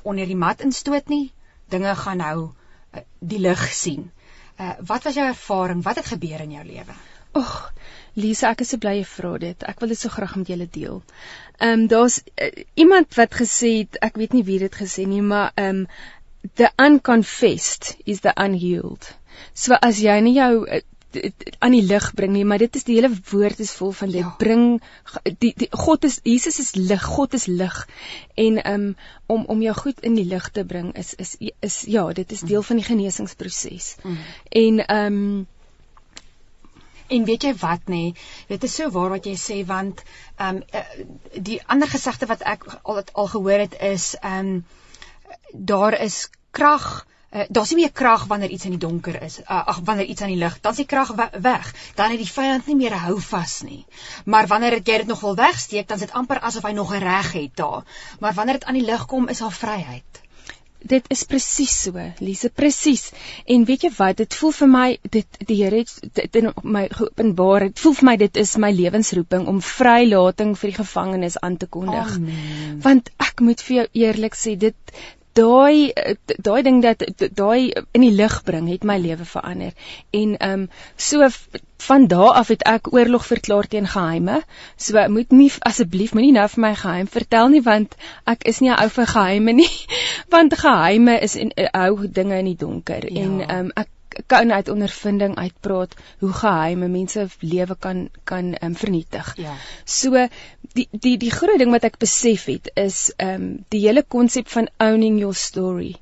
onder 0.08 0.32
die 0.32 0.40
mat 0.46 0.64
instoot 0.64 1.12
nie. 1.12 1.34
Dinge 1.68 1.98
gaan 2.00 2.24
nou 2.24 2.36
uh, 2.48 3.04
die 3.20 3.44
lig 3.44 3.68
sien. 3.84 4.08
Uh, 4.56 4.72
wat 4.88 5.04
was 5.04 5.20
jou 5.20 5.28
ervaring? 5.28 5.84
Wat 5.84 6.00
het 6.00 6.14
gebeur 6.16 6.48
in 6.48 6.56
jou 6.62 6.68
lewe? 6.72 6.96
Och, 7.44 7.72
Lisa, 8.16 8.52
ek 8.52 8.64
is 8.66 8.74
so 8.74 8.82
bly 8.82 8.96
jy 9.00 9.08
vra 9.08 9.38
dit. 9.42 9.66
Ek 9.68 9.82
wil 9.82 9.94
dit 9.94 10.00
so 10.00 10.10
graag 10.14 10.36
met 10.40 10.52
julle 10.54 10.70
deel. 10.72 11.02
Ehm 11.60 11.82
um, 11.82 11.88
daar's 11.92 12.22
uh, 12.42 12.52
iemand 12.76 13.16
wat 13.20 13.36
gesê 13.42 13.74
het, 13.82 14.00
ek 14.06 14.18
weet 14.22 14.34
nie 14.34 14.46
wie 14.48 14.60
dit 14.60 14.76
gesê 14.76 15.08
nie, 15.08 15.22
maar 15.22 15.52
ehm 15.56 15.84
um, 15.84 15.88
the 16.56 16.72
unconfessed 16.80 17.98
is 18.06 18.22
the 18.22 18.34
unhealed. 18.38 19.12
So 19.54 19.76
as 19.76 20.00
jy 20.00 20.20
nie 20.24 20.38
jou 20.38 20.54
uh, 20.66 20.82
aan 21.60 21.74
die 21.74 21.84
lig 21.84 22.14
bring 22.14 22.34
nie, 22.34 22.46
maar 22.46 22.62
dit 22.62 22.76
is 22.76 22.86
die 22.86 22.96
hele 23.00 23.10
woord 23.32 23.60
is 23.64 23.72
vol 23.74 23.92
van 23.98 24.12
dit 24.14 24.22
ja. 24.22 24.34
bring 24.38 24.66
die, 25.42 25.54
die 25.58 25.70
God 25.72 26.06
is 26.06 26.20
Jesus 26.24 26.60
is 26.62 26.76
lig, 26.78 27.04
God 27.04 27.34
is 27.34 27.48
lig. 27.50 27.78
En 28.38 28.60
um 28.74 28.90
om 29.26 29.46
om 29.50 29.62
jou 29.62 29.74
goed 29.78 30.04
in 30.06 30.18
die 30.20 30.28
lig 30.30 30.50
te 30.54 30.66
bring 30.66 30.94
is 30.98 31.16
is 31.18 31.36
is 31.60 31.82
ja, 31.88 32.06
dit 32.14 32.32
is 32.32 32.46
deel 32.46 32.62
mm. 32.62 32.68
van 32.70 32.82
die 32.82 32.86
genesingsproses. 32.86 33.96
Mm. 34.04 34.20
En 34.64 34.84
um 34.98 35.24
En 37.10 37.26
weet 37.26 37.44
jy 37.44 37.54
wat 37.62 37.90
nê, 37.90 38.04
dit 38.48 38.64
is 38.64 38.76
so 38.76 38.90
waar 38.96 39.10
wat 39.10 39.26
jy 39.26 39.36
sê 39.38 39.60
want 39.66 40.04
ehm 40.38 40.62
um, 40.62 40.64
die 41.50 41.60
ander 41.66 41.90
gesegde 41.90 42.30
wat 42.30 42.42
ek 42.42 42.66
al 42.84 43.04
al 43.14 43.28
gehoor 43.36 43.66
het 43.66 43.78
is 43.94 44.16
ehm 44.20 44.56
um, 44.56 44.66
daar 45.54 45.98
is 46.00 46.30
krag 46.52 46.90
Uh, 47.30 47.44
daar's 47.54 47.70
nie 47.70 47.84
meer 47.84 47.92
krag 47.94 48.24
wanneer 48.26 48.50
iets 48.50 48.66
in 48.66 48.72
die 48.74 48.82
donker 48.82 49.22
is. 49.22 49.36
Uh, 49.40 49.60
ag 49.70 49.80
wanneer 49.86 50.08
iets 50.10 50.22
aan 50.26 50.32
die 50.34 50.40
lig, 50.42 50.56
dan 50.62 50.72
is 50.74 50.80
die 50.82 50.86
krag 50.90 51.12
we 51.14 51.28
weg. 51.46 51.68
Dan 51.96 52.10
het 52.10 52.18
die 52.18 52.32
vyand 52.32 52.66
nie 52.66 52.76
meer 52.76 52.96
'n 52.96 53.04
hou 53.04 53.20
vas 53.22 53.62
nie. 53.62 53.86
Maar 54.26 54.48
wanneer 54.48 54.74
jy 54.74 54.98
dit 55.04 55.08
nog 55.08 55.20
wil 55.22 55.36
wegsteek, 55.36 55.88
dan 55.88 55.98
is 55.98 56.08
dit 56.08 56.16
amper 56.22 56.40
asof 56.40 56.64
hy 56.64 56.72
nog 56.72 56.94
'n 56.94 57.04
reg 57.04 57.32
het 57.32 57.56
daar. 57.56 57.84
Maar 58.20 58.34
wanneer 58.34 58.58
dit 58.58 58.66
aan 58.66 58.80
die 58.82 58.86
lig 58.86 59.06
kom, 59.06 59.28
is 59.28 59.38
daar 59.38 59.52
vryheid. 59.52 60.22
Dit 60.80 61.06
is 61.12 61.26
presies 61.28 61.74
so, 61.84 62.00
Lise, 62.24 62.50
presies. 62.50 63.10
En 63.46 63.66
weet 63.68 63.84
jy 63.84 63.92
wat, 63.98 64.18
dit 64.22 64.36
voel 64.40 64.54
vir 64.56 64.70
my 64.72 64.88
dit 65.04 65.40
die 65.50 65.58
Here 65.60 65.82
het 65.84 66.14
dit 66.16 66.40
in 66.40 66.52
my 66.64 66.86
geopenbaar. 66.94 67.68
Dit 67.68 67.84
voel 67.84 67.98
vir 68.00 68.10
my 68.10 68.16
dit 68.22 68.40
is 68.40 68.56
my 68.58 68.72
lewensroeping 68.72 69.48
om 69.52 69.60
vrylating 69.62 70.56
vir 70.58 70.72
die 70.72 70.78
gevangenes 70.80 71.40
aan 71.44 71.58
te 71.60 71.68
kondig. 71.68 72.16
Amen. 72.16 72.80
Want 72.86 73.12
ek 73.20 73.44
moet 73.44 73.62
vir 73.68 73.76
jou 73.82 73.88
eerlik 74.06 74.40
sê, 74.40 74.56
dit 74.60 74.96
daai 75.34 75.94
daai 76.38 76.62
ding 76.64 76.82
dat 76.82 77.04
daai 77.36 77.72
in 77.92 78.02
die 78.02 78.12
lig 78.12 78.44
bring 78.44 78.70
het 78.70 78.84
my 78.84 78.98
lewe 78.98 79.26
verander. 79.26 79.74
En 80.10 80.38
ehm 80.38 80.62
um, 80.62 80.70
so 80.96 81.28
van 81.78 82.08
daardie 82.08 82.40
af 82.40 82.48
het 82.48 82.64
ek 82.64 82.94
oorlog 82.94 83.26
verklaar 83.26 83.68
teen 83.68 83.88
geheime. 83.88 84.42
So 84.76 85.08
moet 85.08 85.32
nie 85.32 85.52
asseblief 85.60 86.14
moenie 86.14 86.34
nou 86.36 86.48
vir 86.56 86.62
my 86.62 86.74
geheim 86.76 87.08
vertel 87.08 87.48
nie 87.50 87.62
want 87.62 87.96
ek 88.26 88.44
is 88.44 88.60
nie 88.60 88.72
'n 88.72 88.82
ou 88.84 88.90
vir 88.90 89.06
geheime 89.06 89.54
nie. 89.54 89.72
Want 90.34 90.54
geheime 90.54 91.20
is 91.20 91.36
en 91.36 91.52
hou 91.74 92.08
dinge 92.08 92.38
in 92.38 92.46
die 92.46 92.60
donker 92.66 93.14
ja. 93.14 93.22
en 93.22 93.42
ehm 93.42 93.60
um, 93.60 93.72
ek 93.76 93.88
kan 94.28 94.52
uit 94.52 94.70
ondervinding 94.70 95.36
uitpraat 95.38 95.96
hoe 96.20 96.32
geheime 96.34 96.88
mense 96.88 97.28
lewe 97.40 97.76
kan 97.80 98.10
kan 98.24 98.56
um, 98.64 98.76
vernietig. 98.76 99.34
Ja. 99.38 99.56
So 99.86 100.28
die 100.74 100.88
die 100.92 101.18
die 101.18 101.32
groot 101.32 101.60
ding 101.62 101.72
wat 101.72 101.88
ek 101.90 102.00
besef 102.02 102.46
het 102.52 102.72
is 102.74 103.10
ehm 103.18 103.42
um, 103.42 103.50
die 103.70 103.84
hele 103.88 104.04
konsep 104.04 104.48
van 104.48 104.70
owning 104.78 105.20
your 105.20 105.36
story 105.36 105.96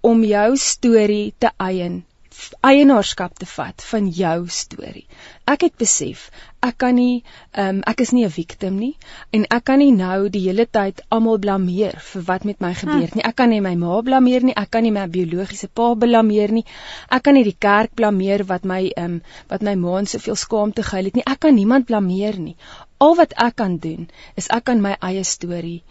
om 0.00 0.24
jou 0.24 0.56
storie 0.56 1.34
te 1.38 1.50
eien 1.56 2.04
eienaarskap 2.66 3.38
te 3.38 3.46
vat 3.46 3.82
van 3.90 4.08
jou 4.16 4.36
storie. 4.48 5.06
Ek 5.50 5.64
het 5.66 5.76
besef, 5.80 6.28
ek 6.66 6.76
kan 6.82 6.96
nie 6.98 7.22
ehm 7.52 7.80
um, 7.80 7.82
ek 7.92 8.02
is 8.04 8.12
nie 8.16 8.24
'n 8.26 8.32
victim 8.36 8.78
nie 8.78 8.96
en 9.38 9.46
ek 9.56 9.64
kan 9.70 9.78
nie 9.82 9.92
nou 9.92 10.28
die 10.28 10.42
hele 10.46 10.66
tyd 10.78 11.00
almal 11.16 11.38
blameer 11.46 11.96
vir 12.10 12.26
wat 12.30 12.44
met 12.50 12.60
my 12.60 12.72
gebeur 12.82 13.14
nie. 13.14 13.24
Ek 13.30 13.36
kan 13.36 13.50
nie 13.50 13.60
my 13.60 13.74
ma 13.84 14.00
blameer 14.02 14.42
nie, 14.42 14.56
ek 14.64 14.70
kan 14.70 14.82
nie 14.82 14.94
my 14.98 15.06
biologiese 15.06 15.68
pa 15.68 15.94
blameer 15.94 16.52
nie. 16.52 16.64
Ek 17.10 17.22
kan 17.22 17.34
nie 17.34 17.44
die 17.44 17.56
kerk 17.68 17.94
blameer 17.94 18.44
wat 18.52 18.64
my 18.64 18.82
ehm 18.96 19.04
um, 19.04 19.22
wat 19.48 19.62
my 19.62 19.74
ma 19.74 20.04
soveel 20.04 20.36
skaamte 20.36 20.82
gehou 20.82 21.04
het 21.04 21.16
nie. 21.16 21.26
Ek 21.26 21.40
kan 21.40 21.54
niemand 21.54 21.86
blameer 21.86 22.38
nie. 22.38 22.56
Al 22.98 23.16
wat 23.16 23.32
ek 23.36 23.56
kan 23.56 23.78
doen 23.78 24.08
is 24.36 24.48
ek 24.48 24.64
kan 24.64 24.80
my 24.80 24.96
eie 25.00 25.24
storie 25.24 25.82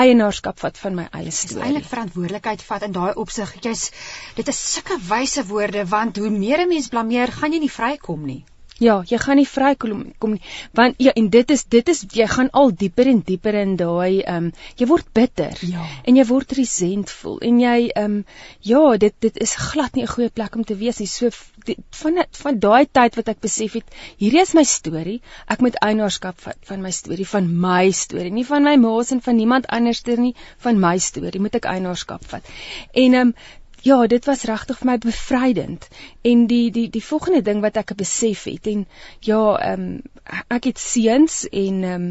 eienaarskap 0.00 0.58
vat 0.58 0.78
van 0.78 0.94
my 0.94 1.06
eie 1.10 1.30
storie. 1.30 1.58
Dis 1.58 1.66
eintlik 1.66 1.88
verantwoordelikheid 1.90 2.62
vat 2.68 2.86
in 2.86 2.94
daai 2.96 3.12
opsig. 3.24 3.52
Jy's 3.64 3.90
dit 4.38 4.48
is 4.48 4.62
sulke 4.72 4.98
wyse 5.08 5.44
woorde 5.46 5.84
want 5.86 6.16
hoe 6.16 6.30
meer 6.30 6.64
'n 6.64 6.68
mens 6.68 6.88
blameer, 6.88 7.32
gaan 7.32 7.52
jy 7.52 7.58
nie 7.58 7.76
vrykom 7.80 8.24
nie. 8.26 8.44
Ja, 8.80 9.02
jy 9.06 9.18
gaan 9.20 9.36
nie 9.36 9.48
vrykom 9.48 10.04
kom 10.18 10.36
nie. 10.36 10.42
Want 10.72 10.96
ja, 11.02 11.12
en 11.18 11.28
dit 11.30 11.50
is 11.50 11.64
dit 11.70 11.88
is 11.92 12.02
jy 12.16 12.26
gaan 12.30 12.48
al 12.56 12.72
dieper 12.72 13.06
en 13.10 13.20
dieper 13.26 13.54
in 13.60 13.76
daai 13.76 14.22
ehm 14.22 14.48
um, 14.48 14.50
jy 14.80 14.88
word 14.88 15.08
bitter. 15.12 15.58
Ja. 15.68 15.84
En 16.08 16.16
jy 16.16 16.24
word 16.26 16.54
resentvol 16.56 17.38
en 17.44 17.60
jy 17.60 17.76
ehm 17.90 18.04
um, 18.04 18.16
ja, 18.60 18.82
dit 18.96 19.14
dit 19.20 19.38
is 19.44 19.54
glad 19.54 19.94
nie 19.94 20.04
'n 20.04 20.14
goeie 20.14 20.30
plek 20.30 20.56
om 20.56 20.64
te 20.64 20.76
wees 20.76 20.98
nie. 20.98 21.06
So 21.06 21.30
die, 21.66 21.76
van 22.02 22.24
van 22.42 22.58
daai 22.58 22.86
tyd 22.86 23.16
wat 23.16 23.28
ek 23.28 23.40
besef 23.40 23.72
het, 23.78 23.94
hierdie 24.18 24.42
is 24.42 24.54
my 24.54 24.64
storie. 24.64 25.20
Ek 25.46 25.60
moet 25.60 25.76
eienaarskap 25.76 26.40
van, 26.40 26.54
van 26.64 26.82
my 26.82 26.90
storie, 26.90 27.26
van 27.26 27.48
my 27.60 27.90
storie, 27.90 28.32
nie 28.32 28.46
van 28.46 28.62
my 28.62 28.76
ma 28.76 29.02
se 29.02 29.14
en 29.14 29.20
van 29.20 29.36
niemand 29.36 29.66
anderster 29.66 30.18
nie, 30.18 30.34
van 30.58 30.80
my 30.80 30.98
storie 30.98 31.40
moet 31.40 31.54
ek 31.54 31.64
eienaarskap 31.66 32.24
vat. 32.24 32.42
En 32.92 33.14
ehm 33.14 33.20
um, 33.28 33.34
ja, 33.82 34.06
dit 34.06 34.24
was 34.24 34.44
regtig 34.48 34.78
vir 34.78 34.90
my 34.90 34.96
bevrydend. 35.02 35.88
En 36.22 36.46
die 36.46 36.70
die 36.70 36.88
die 36.90 37.04
volgende 37.04 37.42
ding 37.42 37.62
wat 37.64 37.76
ek 37.80 37.94
besef 37.98 38.44
het 38.50 38.66
en 38.70 38.86
ja, 39.20 39.42
ehm 39.58 39.86
um, 39.86 40.02
ek 40.48 40.70
het 40.70 40.78
seuns 40.78 41.44
en 41.50 41.82
ehm 41.82 41.94
um, 41.94 42.10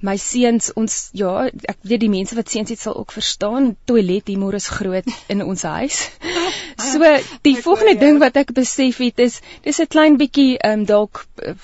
my 0.00 0.14
seuns 0.22 0.70
ons 0.78 0.96
ja, 1.18 1.48
ek 1.48 1.78
weet 1.82 2.04
die 2.04 2.12
mense 2.12 2.36
wat 2.38 2.50
seuns 2.52 2.70
het 2.70 2.78
sal 2.78 2.94
ook 3.00 3.12
verstaan, 3.12 3.72
toilet 3.90 4.28
humor 4.30 4.54
is 4.54 4.68
groot 4.70 5.08
in 5.28 5.42
ons 5.42 5.62
huis. 5.62 6.04
So 6.78 7.02
die 7.42 7.56
volgende 7.58 7.96
ding 7.98 8.20
wat 8.22 8.36
ek 8.38 8.52
besef 8.54 9.00
het 9.02 9.18
is 9.18 9.40
dis 9.64 9.80
'n 9.82 9.90
klein 9.90 10.16
bietjie 10.20 10.58
ehm 10.58 10.80
um, 10.80 10.84
dalk 10.86 11.24
uh, 11.42 11.56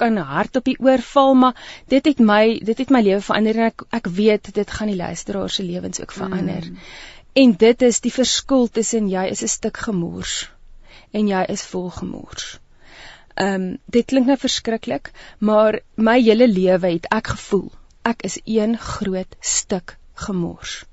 kan 0.00 0.16
hard 0.16 0.56
op 0.56 0.64
die 0.64 0.78
oor 0.80 1.02
val 1.12 1.34
maar 1.34 1.56
dit 1.92 2.04
het 2.08 2.20
my 2.32 2.58
dit 2.64 2.78
het 2.78 2.90
my 2.90 3.02
lewe 3.04 3.20
verander 3.20 3.58
en 3.60 3.68
ek 3.68 3.84
ek 4.00 4.06
weet 4.20 4.52
dit 4.54 4.70
gaan 4.76 4.88
die 4.92 4.96
luisteraars 4.96 5.54
se 5.60 5.62
lewens 5.62 6.00
ook 6.00 6.12
verander. 6.12 6.64
Mm. 6.70 6.78
En 7.32 7.52
dit 7.56 7.82
is 7.82 8.00
die 8.00 8.12
verskil 8.12 8.68
tussen 8.68 9.08
jy 9.08 9.26
is 9.30 9.42
'n 9.42 9.48
stuk 9.48 9.76
gemors 9.76 10.50
en 11.12 11.28
jy 11.28 11.44
is 11.48 11.62
vol 11.62 11.90
gemors. 11.90 12.58
Ehm 13.34 13.54
um, 13.54 13.78
dit 13.86 14.06
klink 14.06 14.26
nou 14.26 14.36
verskriklik, 14.36 15.12
maar 15.38 15.80
my 15.96 16.20
hele 16.20 16.48
lewe 16.48 16.92
het 16.92 17.06
ek 17.10 17.26
gevoel 17.26 17.70
ek 18.02 18.22
is 18.22 18.40
een 18.44 18.78
groot 18.78 19.36
stuk 19.40 19.96
gemors 20.14 20.84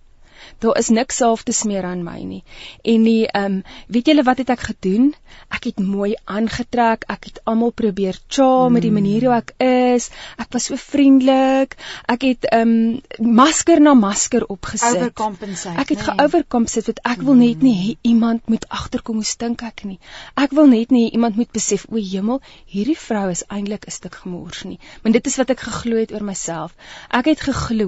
daar 0.60 0.78
is 0.78 0.90
niks 0.90 1.16
self 1.16 1.44
te 1.44 1.54
smeer 1.56 1.86
aan 1.86 2.04
my 2.04 2.20
nie. 2.24 2.44
En 2.84 3.02
nie 3.02 3.26
ehm 3.28 3.46
um, 3.46 3.64
weet 3.88 4.12
julle 4.12 4.24
wat 4.24 4.38
het 4.38 4.50
ek 4.50 4.60
gedoen? 4.70 5.14
Ek 5.50 5.64
het 5.70 5.80
mooi 5.80 6.16
aangetrek. 6.26 7.06
Ek 7.08 7.30
het 7.30 7.42
almal 7.44 7.72
probeer 7.72 8.20
cha 8.28 8.68
mm. 8.68 8.74
met 8.74 8.82
die 8.82 8.92
manier 8.92 9.28
hoe 9.28 9.36
ek 9.38 9.54
is. 9.64 10.10
Ek 10.38 10.52
was 10.54 10.70
so 10.70 10.76
vriendelik. 10.76 11.78
Ek 12.06 12.22
het 12.22 12.50
ehm 12.52 12.76
um, 13.20 13.34
masker 13.38 13.82
na 13.82 13.94
masker 13.94 14.46
opgesit. 14.46 14.96
Overcompensate. 14.96 15.80
Ek 15.80 15.90
het 15.96 16.04
nee. 16.04 16.10
geovercompensate 16.12 16.94
want 16.94 17.20
ek 17.20 17.26
wil 17.26 17.40
net 17.42 17.62
nie 17.62 17.96
mm. 17.96 18.00
iemand 18.02 18.48
moet 18.48 18.70
agterkom 18.70 19.22
hoe 19.22 19.26
stink 19.26 19.64
ek 19.64 19.84
nie. 19.84 20.00
Ek 20.36 20.52
wil 20.52 20.68
net 20.68 20.92
nie 20.92 21.10
iemand 21.12 21.36
moet 21.36 21.52
besef 21.52 21.86
o, 21.90 21.98
hemel, 21.98 22.42
hierdie 22.66 22.98
vrou 22.98 23.30
is 23.32 23.44
eintlik 23.48 23.88
'n 23.88 23.92
stuk 23.92 24.16
gemors 24.24 24.64
nie. 24.64 24.80
Maar 25.04 25.12
dit 25.12 25.28
is 25.28 25.38
wat 25.38 25.50
ek 25.50 25.60
geglo 25.60 25.98
het 25.98 26.12
oor 26.12 26.24
myself. 26.24 26.76
Ek 27.10 27.26
het 27.26 27.42
geglo 27.42 27.88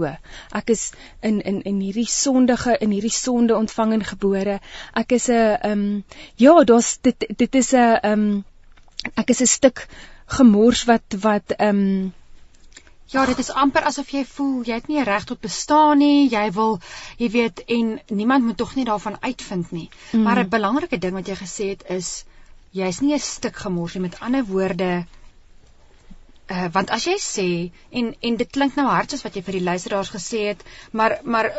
ek 0.52 0.70
is 0.70 0.92
in 1.22 1.42
in 1.42 1.62
in 1.62 1.80
hierdie 1.80 2.08
sonde 2.08 2.39
sondige 2.40 2.78
in 2.80 2.94
hierdie 2.96 3.14
sonde 3.14 3.56
ontvang 3.56 3.94
en 3.94 4.04
gebore. 4.04 4.60
Ek 4.94 5.12
is 5.12 5.28
'n 5.30 5.34
ehm 5.34 5.72
um, 5.72 6.04
ja, 6.36 6.64
daar's 6.64 6.98
dit 7.02 7.26
dit 7.38 7.56
is 7.56 7.74
'n 7.74 8.00
ehm 8.04 8.12
um, 8.12 8.46
ek 9.16 9.30
is 9.30 9.42
'n 9.42 9.48
stuk 9.48 9.88
gemors 10.26 10.86
wat 10.86 11.20
wat 11.22 11.52
ehm 11.58 11.84
um, 11.84 12.14
Ja, 13.12 13.26
dit 13.26 13.40
is 13.40 13.50
amper 13.50 13.84
asof 13.90 14.10
jy 14.14 14.26
voel 14.26 14.64
jy 14.64 14.76
het 14.78 14.88
nie 14.88 15.04
reg 15.04 15.24
tot 15.26 15.40
bestaan 15.42 15.98
nie. 15.98 16.30
Jy 16.30 16.52
wil, 16.52 16.80
jy 17.18 17.30
weet, 17.30 17.64
en 17.66 18.00
niemand 18.08 18.46
moet 18.46 18.58
tog 18.58 18.76
nie 18.76 18.86
daarvan 18.86 19.18
uitvind 19.22 19.72
nie. 19.72 19.90
Mm. 20.12 20.22
Maar 20.24 20.40
'n 20.40 20.50
belangrike 20.50 20.98
ding 20.98 21.14
wat 21.14 21.28
jy 21.28 21.36
gesê 21.36 21.70
het 21.70 21.84
is 21.90 22.26
jy's 22.72 23.00
nie 23.02 23.14
'n 23.14 23.20
stuk 23.20 23.56
gemors 23.56 23.94
nie. 23.94 24.02
Met 24.02 24.20
ander 24.20 24.46
woorde, 24.46 25.06
uh, 26.50 26.68
want 26.72 26.90
as 26.90 27.06
jy 27.06 27.18
sê 27.18 27.48
en 27.90 28.16
en 28.20 28.38
dit 28.38 28.50
klink 28.50 28.76
nou 28.76 28.88
hard 28.88 29.12
soos 29.12 29.26
wat 29.26 29.36
jy 29.38 29.44
vir 29.46 29.58
die 29.60 29.68
luisteraars 29.70 30.14
gesê 30.14 30.46
het, 30.50 30.64
maar 30.92 31.20
maar 31.24 31.52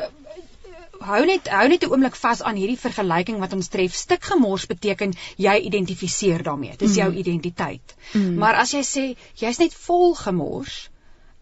hou 1.00 1.20
net 1.24 1.48
hou 1.48 1.66
net 1.68 1.84
'n 1.84 1.90
oomblik 1.90 2.16
vas 2.16 2.42
aan 2.42 2.56
hierdie 2.60 2.78
vergelyking 2.78 3.38
wat 3.40 3.52
ons 3.52 3.68
tref. 3.68 3.94
Stuk 3.94 4.24
gemors 4.24 4.66
beteken 4.66 5.14
jy 5.36 5.56
identifiseer 5.68 6.42
daarmee. 6.42 6.76
Dis 6.76 6.94
jou 6.94 7.10
mm. 7.10 7.16
identiteit. 7.16 7.94
Mm. 8.12 8.34
Maar 8.38 8.54
as 8.54 8.72
jy 8.72 8.82
sê 8.84 9.04
jy's 9.34 9.58
net 9.58 9.74
vol 9.74 10.14
gemors, 10.14 10.90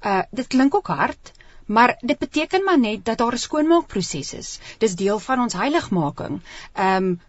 uh 0.05 0.23
dit 0.31 0.47
klink 0.47 0.75
ook 0.75 0.87
hard, 0.87 1.33
maar 1.67 1.97
dit 2.01 2.19
beteken 2.19 2.65
maar 2.65 2.79
net 2.79 3.05
dat 3.05 3.19
daar 3.19 3.35
'n 3.35 3.39
skoonmaakproses 3.47 4.35
is. 4.35 4.61
Dis 4.79 4.95
deel 4.95 5.19
van 5.19 5.41
ons 5.41 5.55
heiligmaking. 5.55 6.41
Um 6.75 7.21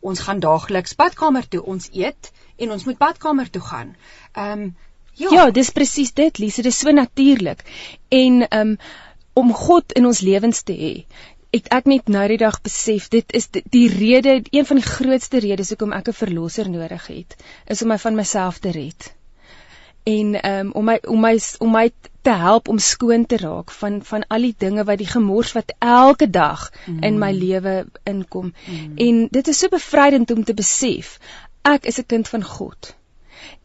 ons 0.00 0.20
gaan 0.20 0.40
daagliks 0.40 0.94
badkamer 0.94 1.48
toe, 1.48 1.64
ons 1.64 1.88
eet 1.92 2.32
en 2.56 2.70
ons 2.70 2.84
moet 2.84 2.98
badkamer 2.98 3.50
toe 3.50 3.62
gaan. 3.62 3.96
Um 4.34 4.76
ja, 5.14 5.30
ja 5.30 5.50
dis 5.50 5.70
presies 5.70 6.12
dit, 6.12 6.38
Lise, 6.38 6.62
dis 6.62 6.78
so 6.78 6.90
natuurlik. 6.90 7.64
En 8.08 8.46
um 8.58 8.78
om 9.32 9.52
God 9.54 9.92
in 9.92 10.06
ons 10.06 10.20
lewens 10.20 10.62
te 10.62 10.72
hê, 10.72 11.06
het 11.58 11.68
ek 11.74 11.90
net 11.90 12.08
nou 12.14 12.24
die 12.30 12.40
dag 12.40 12.60
besef 12.64 13.08
dit 13.12 13.36
is 13.38 13.50
die, 13.54 13.62
die 13.74 13.86
rede 13.92 14.40
een 14.50 14.66
van 14.68 14.80
die 14.80 14.88
grootste 14.88 15.42
redes 15.44 15.74
hoekom 15.74 15.94
ek 15.96 16.10
'n 16.12 16.20
verlosser 16.22 16.70
nodig 16.70 17.06
het 17.12 17.38
is 17.66 17.82
om 17.82 17.94
my 17.94 17.98
van 17.98 18.18
myself 18.18 18.58
te 18.64 18.74
red 18.74 19.12
en 20.08 20.36
um, 20.50 20.70
om 20.72 20.84
my 20.84 20.98
om 21.14 21.20
my 21.20 21.34
om 21.58 21.72
my 21.72 21.90
te 22.22 22.34
help 22.42 22.68
om 22.68 22.78
skoon 22.78 23.26
te 23.26 23.36
raak 23.42 23.72
van 23.80 24.00
van 24.10 24.24
al 24.36 24.46
die 24.46 24.54
dinge 24.64 24.84
wat 24.88 25.00
die 25.02 25.10
gemors 25.10 25.52
wat 25.56 25.74
elke 25.78 26.30
dag 26.30 26.68
mm. 26.86 27.02
in 27.10 27.18
my 27.18 27.32
lewe 27.32 27.74
inkom 28.04 28.52
mm. 28.52 28.94
en 29.06 29.26
dit 29.30 29.48
is 29.48 29.58
so 29.58 29.68
bevrydend 29.74 30.30
om 30.30 30.44
te 30.44 30.54
besef 30.54 31.18
ek 31.62 31.90
is 31.92 32.00
'n 32.00 32.08
kind 32.14 32.28
van 32.28 32.44
God 32.44 32.94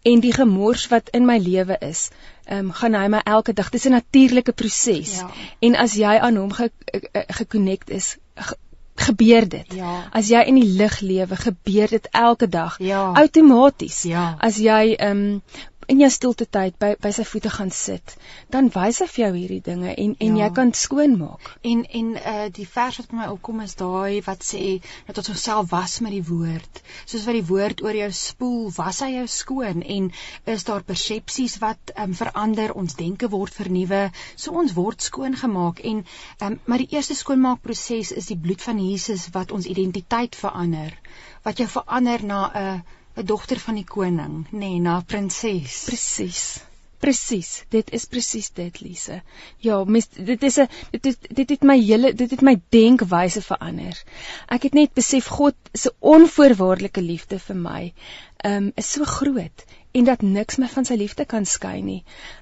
en 0.02 0.20
die 0.20 0.34
gemors 0.34 0.88
wat 0.88 1.10
in 1.10 1.26
my 1.26 1.38
lewe 1.38 1.78
is, 1.80 2.10
ehm 2.46 2.66
um, 2.66 2.72
gaan 2.72 2.94
hy 3.00 3.08
my 3.08 3.22
elke 3.24 3.54
dag. 3.54 3.70
Dis 3.70 3.86
'n 3.86 3.92
natuurlike 3.92 4.52
proses. 4.52 5.16
Ja. 5.20 5.30
En 5.60 5.76
as 5.76 5.94
jy 5.94 6.18
aan 6.20 6.36
hom 6.36 6.52
gekonnekt 6.52 7.90
ge, 7.90 7.94
ge 7.94 7.96
is, 7.96 8.18
ge, 8.36 8.56
gebeur 8.96 9.48
dit. 9.50 9.74
Ja. 9.74 9.94
As 10.12 10.28
jy 10.28 10.44
in 10.48 10.56
die 10.56 10.70
lig 10.78 11.00
lewe, 11.00 11.36
gebeur 11.36 11.88
dit 11.88 12.08
elke 12.12 12.50
dag. 12.50 12.78
Ja. 12.80 13.12
Outomaties. 13.14 14.04
Ja. 14.04 14.36
As 14.40 14.58
jy 14.58 14.94
ehm 14.94 15.18
um, 15.18 15.42
in 15.88 16.00
jou 16.00 16.10
stilte 16.14 16.46
tyd 16.46 16.76
by 16.82 16.94
by 17.02 17.12
sy 17.16 17.24
voete 17.28 17.50
gaan 17.54 17.72
sit, 17.74 18.16
dan 18.54 18.70
wys 18.74 19.02
hy 19.04 19.08
vir 19.12 19.22
jou 19.24 19.32
hierdie 19.36 19.64
dinge 19.66 19.94
en 19.94 20.16
en 20.26 20.38
ja. 20.38 20.46
jy 20.46 20.50
kan 20.60 20.74
skoon 20.78 21.18
maak. 21.20 21.50
En 21.72 21.84
en 22.00 22.14
uh 22.20 22.48
die 22.54 22.68
vers 22.70 23.00
wat 23.02 23.16
my 23.18 23.28
opkom 23.32 23.64
is 23.66 23.76
daai 23.80 24.22
wat 24.28 24.46
sê 24.48 24.64
dat 25.08 25.20
ons 25.22 25.32
onsself 25.34 25.70
was 25.72 26.00
met 26.06 26.16
die 26.16 26.24
woord. 26.30 26.82
Soos 27.06 27.28
wat 27.28 27.38
die 27.40 27.46
woord 27.52 27.84
oor 27.86 28.00
jou 28.00 28.10
spoel, 28.20 28.72
was 28.78 29.02
hy 29.06 29.12
jou 29.18 29.28
skoon 29.28 29.84
en 29.98 30.10
is 30.56 30.68
daar 30.70 30.86
persepsies 30.88 31.60
wat 31.64 31.94
um 32.06 32.16
verander, 32.18 32.76
ons 32.84 32.98
denke 33.00 33.30
word 33.34 33.54
vernuwe, 33.54 34.04
so 34.36 34.56
ons 34.64 34.76
word 34.78 35.02
skoon 35.02 35.38
gemaak 35.44 35.84
en 35.84 36.04
um 36.40 36.60
maar 36.66 36.84
die 36.84 36.92
eerste 36.96 37.16
skoonmaakproses 37.18 38.14
is 38.16 38.32
die 38.32 38.40
bloed 38.40 38.62
van 38.62 38.80
Jesus 38.80 39.30
wat 39.36 39.52
ons 39.52 39.70
identiteit 39.70 40.36
verander, 40.36 40.94
wat 41.44 41.60
jou 41.60 41.68
verander 41.68 42.24
na 42.24 42.42
'n 42.48 42.66
uh, 42.66 43.00
'n 43.16 43.26
dogter 43.30 43.60
van 43.66 43.76
die 43.76 43.90
koning, 43.96 44.36
nê, 44.52 44.60
nee, 44.60 44.80
na 44.80 45.00
prinses. 45.02 45.84
Presies. 45.90 46.46
Presies. 47.04 47.52
Dit 47.74 47.92
is 47.96 48.06
presies 48.08 48.50
dit, 48.56 48.82
Lise. 48.82 49.20
Ja, 49.66 49.84
mis, 49.84 50.08
dit 50.16 50.44
is 50.50 50.60
'n 50.64 50.68
dit 50.92 51.06
het 51.12 51.28
dit 51.40 51.50
het 51.50 51.64
my 51.64 51.78
hele 51.80 52.14
dit 52.14 52.32
het 52.32 52.42
my 52.42 52.56
denkwyse 52.70 53.42
verander. 53.42 54.04
Ek 54.48 54.64
het 54.64 54.74
net 54.74 54.94
besef 54.94 55.28
God 55.28 55.56
se 55.74 55.94
onvoorwaardelike 56.00 57.02
liefde 57.02 57.40
vir 57.40 57.56
my, 57.56 57.94
um, 58.46 58.72
is 58.76 58.92
so 58.92 59.04
groot 59.04 59.66
en 59.94 60.04
dat 60.04 60.22
niks 60.26 60.58
my 60.58 60.68
van 60.74 60.86
sy 60.88 60.96
liefde 60.98 61.26
kan 61.30 61.46
skei 61.46 61.82
nie. 61.86 62.00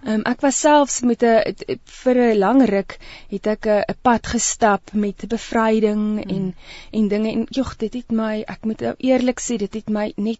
Um, 0.07 0.21
ek 0.29 0.43
was 0.45 0.59
selfs 0.63 1.01
met 1.07 1.23
'n 1.23 1.79
vir 2.03 2.19
'n 2.27 2.37
lang 2.39 2.61
ruk 2.69 2.97
het 3.33 3.47
ek 3.47 3.65
'n 3.67 3.97
pad 4.01 4.27
gestap 4.33 4.93
met 4.93 5.27
bevryding 5.27 6.03
mm. 6.23 6.29
en 6.35 6.55
en 6.91 7.07
dinge 7.07 7.31
en 7.31 7.45
jog 7.49 7.75
dit 7.77 7.93
het 7.93 8.11
my 8.11 8.43
ek 8.47 8.65
moet 8.65 8.81
eerlik 8.97 9.39
sê 9.39 9.57
dit 9.57 9.73
het 9.73 9.89
my 9.89 10.13
net 10.15 10.39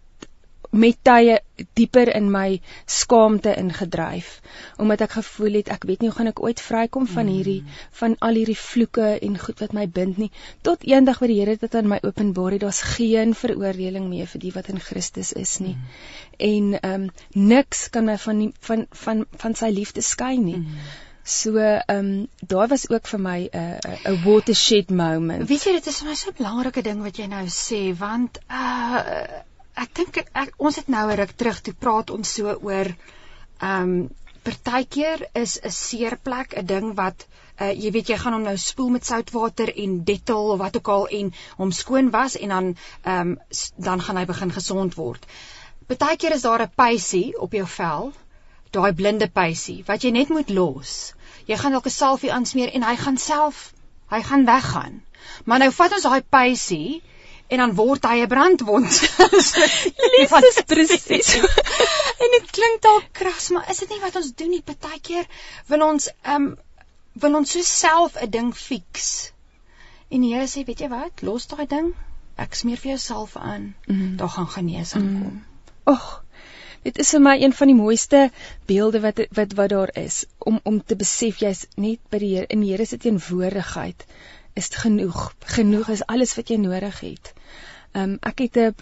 met 0.71 0.97
tye 1.03 1.39
dieper 1.75 2.09
in 2.15 2.29
my 2.31 2.61
skaamte 2.89 3.51
ingedryf 3.59 4.29
omdat 4.81 5.03
ek 5.05 5.17
gevoel 5.17 5.59
het 5.59 5.71
ek 5.75 5.83
weet 5.89 6.01
nie 6.01 6.09
hoe 6.09 6.17
gaan 6.17 6.31
ek 6.31 6.39
ooit 6.43 6.63
vrykom 6.63 7.07
van 7.11 7.27
mm. 7.27 7.33
hierdie 7.35 7.75
van 7.99 8.15
al 8.27 8.39
hierdie 8.39 8.57
vloeke 8.57 9.09
en 9.19 9.37
goed 9.43 9.59
wat 9.63 9.75
my 9.77 9.85
bind 9.99 10.21
nie 10.23 10.31
tot 10.67 10.87
eendag 10.87 11.19
wat 11.19 11.33
die 11.33 11.39
Here 11.41 11.57
dit 11.59 11.75
aan 11.75 11.91
my 11.91 11.99
openbaar 12.07 12.55
het 12.55 12.63
daar's 12.63 12.81
geen 12.95 13.35
veroordeling 13.35 14.07
meer 14.09 14.31
vir 14.31 14.45
die 14.47 14.55
wat 14.55 14.71
in 14.71 14.79
Christus 14.79 15.33
is 15.33 15.59
nie 15.59 15.75
mm. 15.75 16.01
en 16.49 16.73
ehm 16.79 16.99
um, 17.01 17.07
niks 17.35 17.87
kan 17.89 18.07
my 18.07 18.17
van 18.17 18.43
die, 18.45 18.51
van 18.59 18.87
van 19.05 19.25
van 19.43 19.55
sy 19.55 19.71
liefde 19.75 20.03
skei 20.05 20.37
nie 20.37 20.59
mm. 20.63 20.91
So 21.23 21.53
ehm 21.55 21.97
um, 21.97 22.27
daar 22.39 22.67
was 22.67 22.89
ook 22.89 23.07
vir 23.07 23.19
my 23.19 23.49
'n 23.51 23.57
uh, 23.57 24.11
'n 24.11 24.23
watershed 24.23 24.89
moment. 24.89 25.47
Weet 25.47 25.63
jy 25.63 25.71
dit 25.71 25.87
is 25.87 25.99
vir 25.99 26.07
my 26.09 26.15
so 26.15 26.29
'n 26.29 26.37
belangrike 26.37 26.81
ding 26.81 27.03
wat 27.03 27.17
jy 27.17 27.27
nou 27.27 27.45
sê 27.45 27.93
want 27.97 28.39
uh 28.49 29.41
ek 29.81 29.93
dink 29.97 30.17
ons 30.57 30.75
het 30.75 30.87
nou 30.87 31.05
'n 31.09 31.19
ruk 31.19 31.31
terug 31.37 31.61
toe 31.61 31.73
praat 31.73 32.09
ons 32.09 32.33
so 32.39 32.57
oor 32.69 32.87
ehm 32.89 33.91
um, 33.91 34.09
partykeer 34.45 35.27
is 35.43 35.59
'n 35.61 35.71
seerplek 35.77 36.53
'n 36.57 36.65
ding 36.65 36.93
wat 36.99 37.25
uh, 37.61 37.71
jy 37.83 37.91
weet 37.95 38.09
jy 38.09 38.17
gaan 38.17 38.33
hom 38.33 38.45
nou 38.47 38.57
spoel 38.57 38.89
met 38.95 39.05
soutwater 39.05 39.69
en 39.83 40.03
detol 40.03 40.51
of 40.53 40.59
wat 40.59 40.77
ook 40.77 40.87
al 40.95 41.07
en 41.19 41.33
hom 41.57 41.71
skoon 41.71 42.09
was 42.15 42.37
en 42.37 42.49
dan 42.55 42.69
ehm 43.03 43.19
um, 43.19 43.37
dan 43.89 44.01
gaan 44.01 44.17
hy 44.17 44.25
begin 44.25 44.51
gesond 44.51 44.95
word. 44.95 45.25
Partykeer 45.87 46.33
is 46.37 46.45
daar 46.47 46.63
'n 46.63 46.73
pysie 46.75 47.39
op 47.39 47.53
jou 47.53 47.67
vel, 47.67 48.13
daai 48.71 48.93
blinde 48.93 49.27
pysie 49.27 49.83
wat 49.87 50.03
jy 50.03 50.11
net 50.11 50.29
moet 50.29 50.49
los. 50.49 51.13
Jy 51.45 51.57
gaan 51.57 51.71
dalk 51.71 51.85
'n 51.85 51.99
salfie 51.99 52.33
aansmeer 52.33 52.73
en 52.73 52.83
hy 52.83 52.95
gaan 52.95 53.17
self 53.17 53.73
hy 54.09 54.21
gaan 54.21 54.45
weggaan. 54.45 55.01
Maar 55.45 55.59
nou 55.59 55.71
vat 55.71 55.93
ons 55.93 56.03
daai 56.03 56.21
pysie 56.21 57.01
en 57.51 57.59
dan 57.63 57.73
word 57.75 58.05
hy 58.07 58.21
'n 58.23 58.31
brandwond. 58.31 58.99
Liefdes 60.15 60.59
presies. 60.71 61.31
en 62.23 62.35
dit 62.37 62.51
klink 62.57 62.81
dalk 62.85 63.11
kras, 63.11 63.49
maar 63.51 63.67
is 63.73 63.83
dit 63.83 63.89
nie 63.91 63.99
wat 64.03 64.15
ons 64.15 64.31
doen 64.39 64.53
nie? 64.55 64.61
Partykeer 64.63 65.27
wil 65.67 65.87
ons 65.91 66.07
ehm 66.21 66.35
um, 66.35 66.49
wil 67.23 67.35
ons 67.41 67.51
so 67.51 67.61
self 67.67 68.15
'n 68.15 68.31
ding 68.31 68.55
fix. 68.55 69.31
En 70.11 70.23
die 70.23 70.33
Here 70.33 70.47
sê, 70.47 70.63
weet 70.67 70.79
jy 70.79 70.89
wat? 70.91 71.23
Los 71.27 71.47
daai 71.51 71.67
ding. 71.67 71.93
Ek 72.39 72.55
smeer 72.55 72.79
vir 72.79 72.95
jou 72.95 72.99
salf 72.99 73.35
aan. 73.35 73.73
Mm. 73.87 74.15
Daar 74.17 74.31
gaan 74.35 74.47
genesing 74.47 75.07
mm. 75.07 75.21
kom. 75.23 75.43
Ag. 75.83 76.23
Dit 76.83 76.97
is 76.97 77.11
vir 77.13 77.21
my 77.21 77.35
een 77.37 77.53
van 77.53 77.69
die 77.69 77.77
mooiste 77.77 78.21
beelde 78.65 78.99
wat 79.03 79.19
wat 79.37 79.53
wat 79.59 79.69
daar 79.69 79.91
is 80.01 80.23
om 80.39 80.59
om 80.63 80.79
te 80.83 80.95
besef 80.95 81.43
jy's 81.43 81.67
net 81.75 81.99
by 82.09 82.19
die 82.23 82.31
Here 82.35 82.47
in 82.49 82.63
die 82.63 82.71
Here 82.71 82.85
se 82.85 82.97
teenwoordigheid 82.97 84.07
is 84.53 84.69
genoeg. 84.83 85.33
Genoeg 85.55 85.89
is 85.89 86.05
alles 86.05 86.35
wat 86.35 86.49
jy 86.49 86.57
nodig 86.61 86.99
het. 86.99 87.33
Um 87.97 88.17
ek 88.21 88.39
het 88.45 88.57
'n 88.57 88.75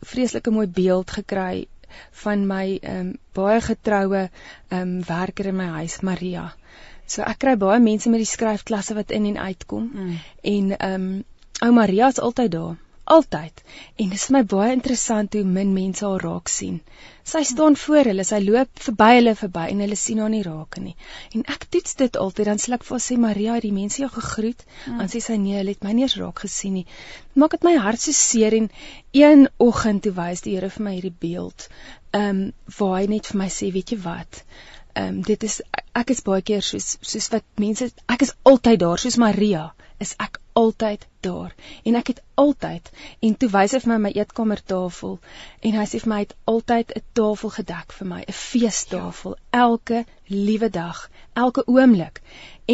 vreeslike 0.00 0.50
mooi 0.50 0.66
beeld 0.66 1.10
gekry 1.10 1.66
van 2.10 2.46
my 2.46 2.78
um 2.82 3.16
baie 3.32 3.60
getroue 3.60 4.30
um 4.68 5.02
werker 5.04 5.46
in 5.46 5.56
my 5.56 5.66
huis, 5.78 6.00
Maria. 6.00 6.54
So 7.06 7.22
ek 7.22 7.38
kry 7.38 7.56
baie 7.56 7.80
mense 7.80 8.08
met 8.08 8.18
die 8.18 8.32
skryfklasse 8.32 8.94
wat 8.94 9.10
in 9.10 9.26
en 9.26 9.38
uitkom 9.38 9.90
mm. 9.94 10.18
en 10.42 10.92
um 10.92 11.24
ou 11.62 11.72
Maria 11.72 12.08
is 12.08 12.20
altyd 12.20 12.50
daar 12.50 12.76
altyd. 13.16 13.62
En 14.00 14.10
dit 14.10 14.18
is 14.18 14.26
vir 14.28 14.34
my 14.36 14.42
baie 14.52 14.72
interessant 14.74 15.34
hoe 15.36 15.44
min 15.44 15.72
mense 15.76 16.04
haar 16.06 16.24
raak 16.24 16.50
sien. 16.52 16.80
Sy 17.32 17.42
staan 17.46 17.76
voor 17.78 18.08
hulle, 18.10 18.24
sy 18.26 18.40
loop 18.42 18.82
verby 18.86 19.10
hulle 19.16 19.34
verby 19.38 19.66
en 19.70 19.82
hulle 19.84 19.98
sien 20.00 20.22
haar 20.22 20.32
nie 20.32 20.42
raak 20.46 20.78
nie. 20.82 20.94
En 21.36 21.44
ek 21.54 21.68
toets 21.74 21.94
dit 22.00 22.18
altyd 22.24 22.50
dan 22.50 22.62
sê 22.62 22.72
ek 22.76 22.86
vir 22.88 23.02
sy 23.04 23.18
Maria, 23.24 23.60
die 23.62 23.74
mense 23.76 24.02
jou 24.02 24.10
gegroet, 24.16 24.64
mm. 24.66 24.98
dan 24.98 25.12
sê 25.12 25.22
sy 25.22 25.38
nee, 25.38 25.58
hulle 25.60 25.76
het 25.76 25.86
my 25.86 25.94
nie 25.96 26.06
eens 26.08 26.18
raak 26.18 26.42
gesien 26.46 26.80
nie. 26.80 26.86
Maak 27.38 27.56
dit 27.58 27.68
my 27.68 27.76
hart 27.84 28.02
so 28.02 28.16
seer 28.16 28.58
en 28.58 28.70
een 29.14 29.48
oggend 29.62 30.02
toe 30.06 30.14
wys 30.18 30.42
die 30.42 30.56
Here 30.56 30.72
vir 30.72 30.88
my 30.88 30.96
hierdie 30.98 31.16
beeld. 31.26 31.68
Ehm 32.12 32.28
um, 32.28 32.44
waar 32.78 32.98
hy 32.98 33.06
net 33.08 33.30
vir 33.30 33.38
my 33.44 33.48
sê, 33.52 33.70
weet 33.72 33.94
jy 33.94 34.02
wat? 34.02 34.42
Ehm 34.94 35.08
um, 35.08 35.22
dit 35.22 35.42
is 35.42 35.60
ek 36.00 36.10
is 36.14 36.22
baie 36.26 36.42
keer 36.48 36.64
soos 36.66 36.96
soos 37.00 37.28
wat 37.32 37.44
mense 37.64 37.86
ek 38.14 38.24
is 38.26 38.32
altyd 38.50 38.80
daar 38.82 39.00
soos 39.02 39.16
Maria 39.22 39.62
is 40.04 40.12
ek 40.24 40.38
altyd 40.62 41.06
daar 41.26 41.54
en 41.90 41.96
ek 42.00 42.10
het 42.12 42.20
altyd 42.42 42.90
en 43.28 43.36
toe 43.44 43.48
wys 43.54 43.74
hy 43.76 43.80
vir 43.84 43.92
my 43.92 43.98
my 44.06 44.12
eetkamertafel 44.16 45.14
en 45.68 45.78
hy 45.80 45.86
sê 45.92 46.00
vir 46.02 46.12
my 46.12 46.18
hy 46.20 46.26
het 46.26 46.36
altyd 46.54 46.92
'n 46.98 47.04
tafel 47.20 47.54
gedek 47.56 47.96
vir 47.98 48.10
my 48.12 48.20
'n 48.24 48.38
feestafel 48.40 49.36
ja. 49.36 49.62
elke 49.66 50.04
liewe 50.48 50.70
dag 50.76 51.08
elke 51.46 51.66
oomblik 51.76 52.22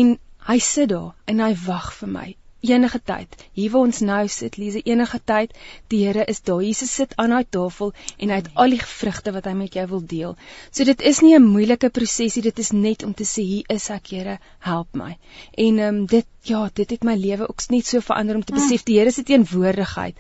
en 0.03 0.19
hy 0.51 0.59
sit 0.73 0.91
daar 0.95 1.15
en 1.27 1.47
hy 1.47 1.53
wag 1.67 1.93
vir 2.01 2.15
my 2.19 2.29
enige 2.61 3.01
tyd. 3.05 3.35
Hier 3.53 3.71
waar 3.71 3.87
ons 3.87 4.01
nou 4.01 4.29
sit, 4.29 4.57
Lize, 4.57 4.81
enige 4.83 5.21
tyd, 5.25 5.55
die 5.93 6.05
Here 6.07 6.25
is 6.25 6.41
daar. 6.43 6.63
Jesus 6.63 6.95
sit 6.95 7.15
aan 7.17 7.31
daai 7.31 7.47
tafel 7.51 7.93
en 8.19 8.31
hy 8.31 8.41
het 8.41 8.51
al 8.55 8.75
die 8.75 8.81
vrugte 8.83 9.33
wat 9.33 9.47
hy 9.47 9.55
met 9.59 9.79
jou 9.79 9.87
wil 9.93 10.03
deel. 10.13 10.37
So 10.71 10.85
dit 10.85 11.01
is 11.01 11.21
nie 11.23 11.35
'n 11.39 11.45
moeilike 11.45 11.91
prosesie, 11.91 12.43
dit 12.43 12.59
is 12.59 12.73
net 12.73 13.03
om 13.03 13.15
te 13.15 13.25
sê 13.25 13.43
hier 13.43 13.65
is 13.69 13.91
ek, 13.91 14.07
Here, 14.09 14.39
help 14.59 14.95
my. 14.95 15.17
En 15.57 15.79
ehm 15.79 15.95
um, 15.95 16.07
dit 16.07 16.27
ja, 16.43 16.69
dit 16.75 16.91
het 16.91 17.05
my 17.05 17.15
lewe 17.15 17.49
ook 17.49 17.63
net 17.71 17.87
so 17.87 18.01
verander 18.01 18.37
om 18.37 18.45
te 18.45 18.53
mm. 18.53 18.59
besef 18.59 18.83
die 18.85 18.99
Here 18.99 19.11
se 19.11 19.23
teenwoordigheid. 19.23 20.17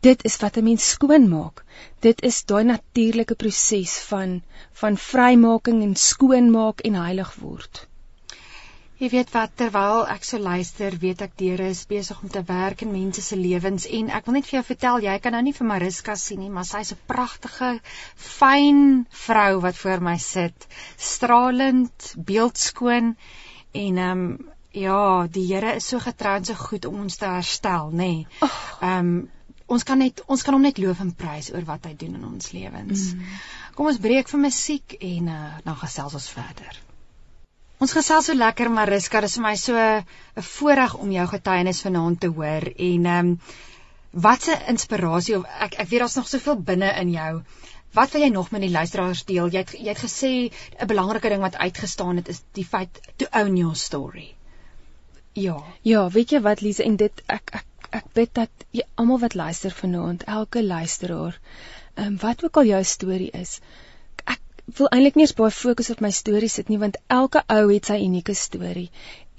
Dit 0.00 0.24
is 0.24 0.36
wat 0.36 0.56
'n 0.56 0.64
mens 0.64 0.88
skoon 0.88 1.28
maak. 1.28 1.64
Dit 2.00 2.22
is 2.22 2.44
daai 2.44 2.64
natuurlike 2.64 3.34
proses 3.34 3.98
van 4.10 4.42
van 4.72 4.96
vrymaking 4.96 5.82
en 5.82 5.94
skoonmaak 5.96 6.80
en 6.80 6.94
heilig 6.94 7.34
word. 7.34 7.87
Jy 8.98 9.08
weet 9.12 9.28
wat 9.30 9.52
terwyl 9.54 10.00
ek 10.10 10.24
so 10.26 10.40
luister, 10.42 10.94
weet 10.98 11.20
ek 11.22 11.36
Deure 11.38 11.68
is 11.70 11.84
besig 11.86 12.18
om 12.18 12.30
te 12.34 12.40
werk 12.48 12.80
in 12.82 12.90
mense 12.90 13.22
se 13.22 13.36
lewens 13.38 13.84
en 13.86 14.08
ek 14.10 14.26
wil 14.26 14.34
net 14.34 14.48
vir 14.48 14.56
jou 14.56 14.62
vertel, 14.72 14.98
jy 15.06 15.14
kan 15.22 15.36
nou 15.36 15.42
nie 15.46 15.54
vir 15.54 15.68
Mariska 15.68 16.16
sien 16.18 16.40
nie, 16.42 16.50
maar 16.50 16.66
sy's 16.66 16.90
'n 16.96 16.98
pragtige, 17.06 17.70
fyn 18.16 19.06
vrou 19.26 19.60
wat 19.62 19.78
voor 19.78 20.02
my 20.02 20.16
sit, 20.18 20.66
stralend, 20.96 22.08
beeldskoon 22.16 23.14
en 23.72 24.02
ehm 24.06 24.24
um, 24.26 24.38
ja, 24.72 25.26
die 25.26 25.46
Here 25.46 25.76
is 25.76 25.86
so 25.86 26.02
getrou 26.02 26.34
en 26.36 26.44
so 26.44 26.54
goed 26.54 26.84
om 26.90 26.98
ons 27.06 27.16
te 27.16 27.26
herstel, 27.26 27.90
nê. 27.92 28.12
Nee. 28.26 28.50
Ehm 28.82 29.14
um, 29.14 29.28
ons 29.68 29.84
kan 29.84 29.98
net 29.98 30.24
ons 30.26 30.42
kan 30.42 30.54
hom 30.54 30.62
net 30.64 30.78
loof 30.78 31.00
en 31.04 31.14
prys 31.14 31.52
oor 31.54 31.64
wat 31.70 31.86
hy 31.86 31.94
doen 31.94 32.18
in 32.18 32.24
ons 32.24 32.52
lewens. 32.52 33.12
Mm. 33.14 33.40
Kom 33.78 33.86
ons 33.86 34.02
breek 34.02 34.28
vir 34.28 34.40
musiek 34.40 34.98
en 34.98 35.28
uh, 35.28 35.40
dan 35.64 35.76
gesels 35.86 36.18
ons 36.18 36.30
verder. 36.34 36.87
Ons 37.78 37.92
gesels 37.94 38.26
so 38.26 38.34
lekker 38.34 38.70
Mariska, 38.74 39.20
dit 39.22 39.30
is 39.30 39.36
vir 39.38 39.42
my 39.44 39.54
so 39.56 39.82
'n 39.82 40.42
voorreg 40.46 40.94
om 41.02 41.10
jou 41.14 41.26
getuienis 41.32 41.82
vanaand 41.86 42.20
te 42.20 42.30
hoor 42.38 42.64
en 42.86 43.04
ehm 43.06 43.28
um, 43.28 43.28
wat 44.24 44.48
'n 44.48 44.64
inspirasie 44.72 45.36
of 45.36 45.44
ek 45.66 45.78
ek 45.84 45.88
weet 45.92 46.00
daar's 46.00 46.16
nog 46.18 46.28
soveel 46.28 46.58
binne 46.70 46.90
in 47.02 47.12
jou. 47.12 47.42
Wat 47.94 48.10
wil 48.10 48.22
jy 48.22 48.30
nog 48.34 48.50
met 48.50 48.60
die 48.60 48.70
luisteraars 48.70 49.24
deel? 49.24 49.46
Jy 49.46 49.62
het 49.62 49.72
jy 49.78 49.88
het 49.94 50.02
gesê 50.02 50.32
'n 50.50 50.86
belangrike 50.86 51.28
ding 51.28 51.40
wat 51.40 51.56
uitgestaan 51.56 52.16
het 52.16 52.28
is 52.28 52.42
die 52.52 52.64
feit 52.64 53.00
to 53.16 53.26
own 53.42 53.56
your 53.56 53.76
story. 53.76 54.34
Ja. 55.32 55.62
Ja, 55.82 56.08
weet 56.10 56.30
jy 56.30 56.40
wat 56.40 56.60
Lise 56.60 56.82
en 56.82 56.96
dit 56.96 57.22
ek 57.26 57.50
ek 57.52 57.66
ek 57.90 58.12
bid 58.12 58.34
dat 58.34 58.50
almal 58.94 59.18
wat 59.18 59.34
luister 59.34 59.70
vanaand, 59.70 60.24
elke 60.24 60.64
luisteraar, 60.64 61.38
ehm 61.94 62.06
um, 62.06 62.18
wat 62.18 62.44
ook 62.44 62.56
al 62.56 62.64
jou 62.64 62.84
storie 62.84 63.30
is, 63.30 63.60
wil 64.76 64.88
eintlik 64.92 65.16
nie 65.16 65.24
eens 65.24 65.36
baie 65.40 65.50
fokus 65.50 65.90
op 65.90 66.00
my 66.04 66.10
storie 66.10 66.52
sit 66.52 66.68
nie 66.68 66.78
want 66.78 66.96
elke 67.08 67.42
ou 67.48 67.64
het 67.72 67.90
sy 67.90 67.98
unieke 68.04 68.34
storie 68.34 68.90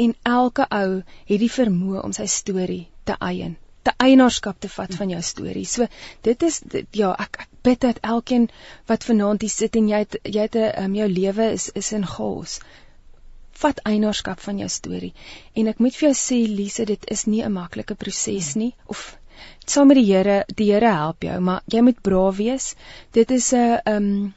en 0.06 0.16
elke 0.24 0.66
ou 0.82 1.02
het 1.32 1.40
die 1.40 1.56
vermoë 1.56 2.04
om 2.04 2.14
sy 2.14 2.26
storie 2.26 2.88
te 3.06 3.18
eien 3.32 3.58
te 3.90 3.94
eienaarskap 4.06 4.60
te 4.60 4.70
vat 4.70 4.94
van 4.96 5.12
jou 5.14 5.22
storie. 5.24 5.66
So 5.66 5.88
dit 6.28 6.44
is 6.44 6.60
dit, 6.74 6.88
ja, 7.02 7.14
ek 7.26 7.40
ek 7.46 7.48
bid 7.68 7.80
dat 7.86 8.02
elkeen 8.16 8.50
wat 8.92 9.06
vanaand 9.08 9.46
hier 9.46 9.54
sit 9.54 9.78
en 9.80 9.88
jy 9.92 10.02
het 10.04 10.18
jy 10.24 10.48
het 10.48 10.56
'n 10.56 10.84
um, 10.84 10.96
jou 10.96 11.08
lewe 11.08 11.52
is 11.54 11.70
is 11.82 11.92
in 11.98 12.06
chaos. 12.16 12.60
Vat 13.62 13.80
eienaarskap 13.92 14.40
van 14.40 14.60
jou 14.60 14.70
storie. 14.70 15.14
En 15.56 15.68
ek 15.68 15.80
moet 15.80 15.96
vir 15.96 16.10
jou 16.10 16.16
sê 16.16 16.40
Lise, 16.48 16.86
dit 16.86 17.10
is 17.12 17.26
nie 17.26 17.44
'n 17.44 17.52
maklike 17.54 17.96
proses 17.96 18.56
nie 18.56 18.74
of 18.86 19.18
saam 19.66 19.88
met 19.88 19.98
die 19.98 20.14
Here, 20.14 20.44
die 20.56 20.72
Here 20.72 20.92
help 20.92 21.24
jou, 21.24 21.40
maar 21.40 21.62
jy 21.66 21.82
moet 21.82 22.02
braaf 22.02 22.36
wees. 22.38 22.76
Dit 23.12 23.32
is 23.32 23.54
'n 23.54 23.80
ehm 23.86 23.96
um, 23.96 24.34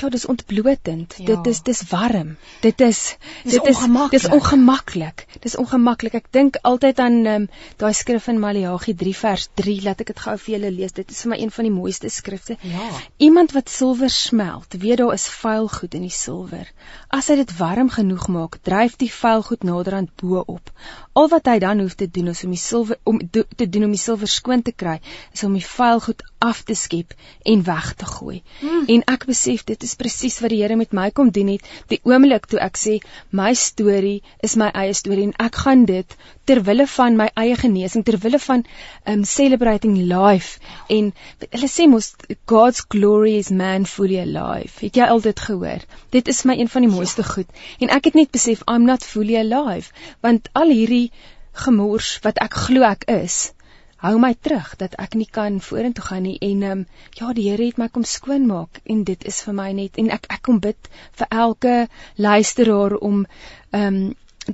ja, 0.00 0.08
dis 0.12 0.26
ontblotend. 0.26 1.14
Ja. 1.18 1.24
Dit 1.24 1.46
is 1.46 1.62
dis 1.62 1.82
warm. 1.90 2.36
Dit 2.60 2.80
is 2.80 3.16
dis 3.44 3.52
dit 3.52 3.66
is 3.66 3.82
dis 4.10 4.28
ongemaklik. 4.28 5.26
Dis 5.40 5.56
ongemaklik. 5.56 6.14
Ek 6.18 6.28
dink 6.30 6.58
altyd 6.62 7.00
aan 7.00 7.18
um, 7.26 7.46
daai 7.80 7.92
skrif 7.96 8.28
in 8.32 8.40
Maleagi 8.42 8.94
3 8.94 9.14
vers 9.16 9.48
3, 9.60 9.76
laat 9.86 10.02
ek 10.04 10.12
dit 10.12 10.22
gou 10.26 10.36
vir 10.42 10.54
julle 10.56 10.72
lees. 10.74 10.94
Dit 10.96 11.10
is 11.14 11.22
vir 11.24 11.32
my 11.32 11.40
een 11.40 11.52
van 11.54 11.68
die 11.68 11.72
mooiste 11.74 12.10
skrifte. 12.12 12.58
Ja. 12.60 12.90
Iemand 13.28 13.56
wat 13.56 13.72
silwer 13.72 14.12
smelt, 14.12 14.76
weet 14.80 15.00
daar 15.00 15.14
is 15.16 15.26
vuil 15.32 15.68
goed 15.72 15.96
in 15.96 16.06
die 16.06 16.14
silwer. 16.14 16.68
As 17.08 17.30
hy 17.32 17.38
dit 17.40 17.56
warm 17.58 17.90
genoeg 17.92 18.28
maak, 18.32 18.60
dryf 18.66 18.98
die 19.00 19.12
vuil 19.12 19.44
goed 19.46 19.64
nader 19.64 20.00
aan 20.00 20.10
bo 20.20 20.44
op. 20.46 20.72
Al 21.16 21.30
wat 21.32 21.48
hy 21.48 21.58
dan 21.62 21.80
hoef 21.80 21.96
te 21.96 22.10
doen 22.10 22.28
is 22.32 22.44
om 22.44 22.52
die 22.52 22.60
silwer 22.60 22.98
om 23.08 23.20
do, 23.32 23.44
te 23.56 23.68
doen 23.68 23.88
om 23.88 23.94
die 23.96 24.00
silwer 24.00 24.28
skoon 24.28 24.62
te 24.62 24.72
kry, 24.72 24.98
is 25.32 25.44
om 25.46 25.56
die 25.56 25.64
vuil 25.64 26.02
goed 26.04 26.24
af 26.44 26.62
te 26.68 26.74
skep 26.76 27.14
en 27.42 27.64
weg 27.64 27.92
te 27.94 28.06
gooi. 28.06 28.42
Hmm. 28.60 28.84
En 28.92 29.04
ek 29.14 29.24
besef 29.30 29.64
dit 29.64 29.85
is 29.86 29.94
presies 29.98 30.38
wat 30.42 30.52
die 30.52 30.60
Here 30.62 30.76
met 30.76 30.94
my 30.96 31.10
kom 31.14 31.30
doen 31.34 31.52
het. 31.54 31.66
Die 31.92 31.98
oomblik 32.04 32.48
toe 32.50 32.60
ek 32.62 32.78
sê 32.80 32.96
my 33.40 33.52
storie 33.58 34.22
is 34.46 34.56
my 34.60 34.68
eie 34.82 34.94
storie 34.98 35.26
en 35.28 35.34
ek 35.46 35.60
gaan 35.64 35.84
dit 35.88 36.16
ter 36.48 36.62
wille 36.68 36.86
van 36.94 37.18
my 37.20 37.28
eie 37.42 37.56
genesing 37.60 38.04
ter 38.06 38.18
wille 38.22 38.40
van 38.46 38.64
um 39.12 39.24
celebrating 39.24 39.96
life. 40.10 40.60
En 40.98 41.12
hulle 41.46 41.70
sê 41.70 41.88
mos 41.90 42.12
God's 42.52 42.84
glory 42.96 43.36
is 43.42 43.50
man 43.50 43.86
fully 43.86 44.20
alive. 44.22 44.76
Het 44.82 45.00
jy 45.02 45.08
al 45.14 45.24
dit 45.24 45.46
gehoor? 45.48 45.86
Dit 46.14 46.28
is 46.32 46.44
my 46.48 46.58
een 46.58 46.72
van 46.72 46.86
die 46.86 46.92
mooiste 46.92 47.24
ja. 47.24 47.32
goed. 47.34 47.64
En 47.80 47.92
ek 47.98 48.10
het 48.10 48.20
net 48.22 48.34
besef 48.34 48.64
I'm 48.66 48.86
not 48.88 49.04
fully 49.04 49.38
alive. 49.40 49.92
Want 50.20 50.50
al 50.52 50.74
hierdie 50.74 51.10
gemors 51.56 52.18
wat 52.24 52.38
ek 52.44 52.58
glo 52.66 52.84
ek 52.84 53.06
is 53.10 53.55
hou 54.06 54.18
my 54.22 54.32
terug 54.46 54.74
dat 54.80 54.94
ek 55.02 55.16
nie 55.18 55.28
kan 55.38 55.58
vorentoe 55.68 56.04
gaan 56.08 56.26
nie 56.28 56.36
en 56.48 56.62
um, 56.70 56.82
ja 57.18 57.32
die 57.36 57.48
Here 57.48 57.66
het 57.66 57.78
my 57.82 57.88
kom 57.92 58.04
skoonmaak 58.06 58.80
en 58.94 59.02
dit 59.08 59.24
is 59.30 59.40
vir 59.46 59.56
my 59.60 59.70
net 59.78 59.98
en 60.02 60.12
ek 60.16 60.28
ek 60.36 60.42
kom 60.48 60.60
bid 60.66 60.90
vir 61.20 61.32
elke 61.44 61.74
luisteraar 62.26 62.96
om 63.08 63.24
um, 63.80 64.00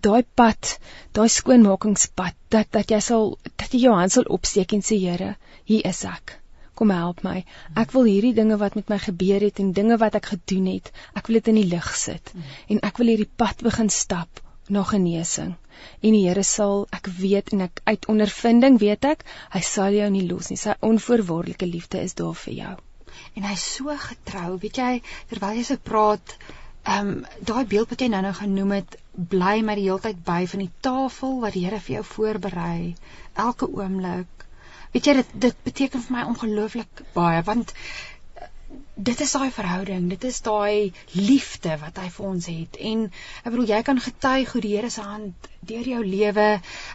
daai 0.06 0.22
pad 0.40 0.76
daai 1.18 1.28
skoonmakingspad 1.38 2.38
dat 2.54 2.70
dat 2.78 2.94
jy 2.94 3.00
sal 3.08 3.34
dat 3.50 3.74
jy 3.74 3.84
jou 3.86 3.96
hand 3.96 4.14
sal 4.14 4.30
opsteek 4.36 4.72
en 4.76 4.86
sê 4.88 5.00
Here 5.02 5.34
hier 5.64 5.84
is 5.88 6.04
ek. 6.08 6.38
Kom 6.74 6.90
help 6.90 7.20
my. 7.22 7.44
Ek 7.78 7.92
wil 7.94 8.08
hierdie 8.08 8.32
dinge 8.34 8.56
wat 8.58 8.74
met 8.74 8.88
my 8.88 8.98
gebeur 8.98 9.44
het 9.44 9.60
en 9.60 9.74
dinge 9.76 9.98
wat 10.00 10.16
ek 10.18 10.32
gedoen 10.32 10.70
het 10.72 10.88
ek 11.14 11.28
wil 11.28 11.38
dit 11.40 11.52
in 11.52 11.60
die 11.60 11.68
lig 11.74 11.92
sit. 11.96 12.32
Mm. 12.34 12.48
en 12.74 12.82
ek 12.88 12.98
wil 13.02 13.12
hierdie 13.12 13.30
pad 13.44 13.62
begin 13.68 13.92
stap 13.92 14.41
na 14.68 14.82
genesing. 14.84 15.56
En 16.00 16.14
die 16.14 16.24
Here 16.26 16.44
sal, 16.46 16.86
ek 16.94 17.08
weet 17.18 17.52
en 17.56 17.66
ek 17.66 17.82
uit 17.84 18.08
ondervinding 18.12 18.78
weet 18.82 19.04
ek, 19.08 19.24
hy 19.54 19.62
sal 19.66 19.96
jou 19.96 20.08
nie 20.14 20.24
los 20.28 20.50
nie. 20.50 20.58
Sy 20.60 20.76
onvoorwaardelike 20.88 21.66
liefde 21.66 22.02
is 22.02 22.14
daar 22.18 22.36
vir 22.44 22.54
jou. 22.58 22.74
En 23.38 23.46
hy's 23.48 23.64
so 23.76 23.94
getrou, 24.06 24.58
weet 24.62 24.78
jy, 24.78 24.92
terwyl 25.30 25.58
jy 25.58 25.64
so 25.68 25.82
praat, 25.90 26.36
ehm 26.82 27.10
um, 27.14 27.18
daai 27.46 27.64
beeld 27.70 27.92
wat 27.94 28.02
jy 28.02 28.08
nou-nou 28.12 28.32
genoem 28.38 28.76
het, 28.78 28.96
bly 29.34 29.56
my 29.62 29.76
die 29.78 29.86
hele 29.88 30.02
tyd 30.02 30.22
by 30.26 30.40
van 30.50 30.64
die 30.64 30.72
tafel 30.86 31.36
wat 31.42 31.54
die 31.56 31.66
Here 31.66 31.80
vir 31.80 31.98
jou 31.98 32.04
voorberei 32.14 32.94
elke 33.46 33.68
oomblik. 33.70 34.46
Weet 34.94 35.08
jy 35.08 35.14
dit 35.20 35.36
dit 35.46 35.60
beteken 35.64 36.02
vir 36.06 36.16
my 36.16 36.24
ongelooflik 36.30 37.04
baie 37.14 37.42
want 37.46 37.74
dit 38.94 39.20
is 39.20 39.32
daai 39.32 39.50
verhouding, 39.50 40.08
dit 40.12 40.24
is 40.24 40.40
daai 40.44 40.92
liefde 41.16 41.76
wat 41.80 41.98
hy 42.02 42.08
vir 42.14 42.26
ons 42.28 42.48
het. 42.50 42.78
En 42.92 43.04
ek 43.42 43.50
bedoel 43.50 43.70
jy 43.72 43.82
kan 43.86 44.00
getuig 44.00 44.52
hoe 44.52 44.62
die 44.64 44.74
Here 44.76 44.90
se 44.90 45.04
hand 45.06 45.50
deur 45.60 45.88
jou 45.94 46.00
lewe, 46.04 46.48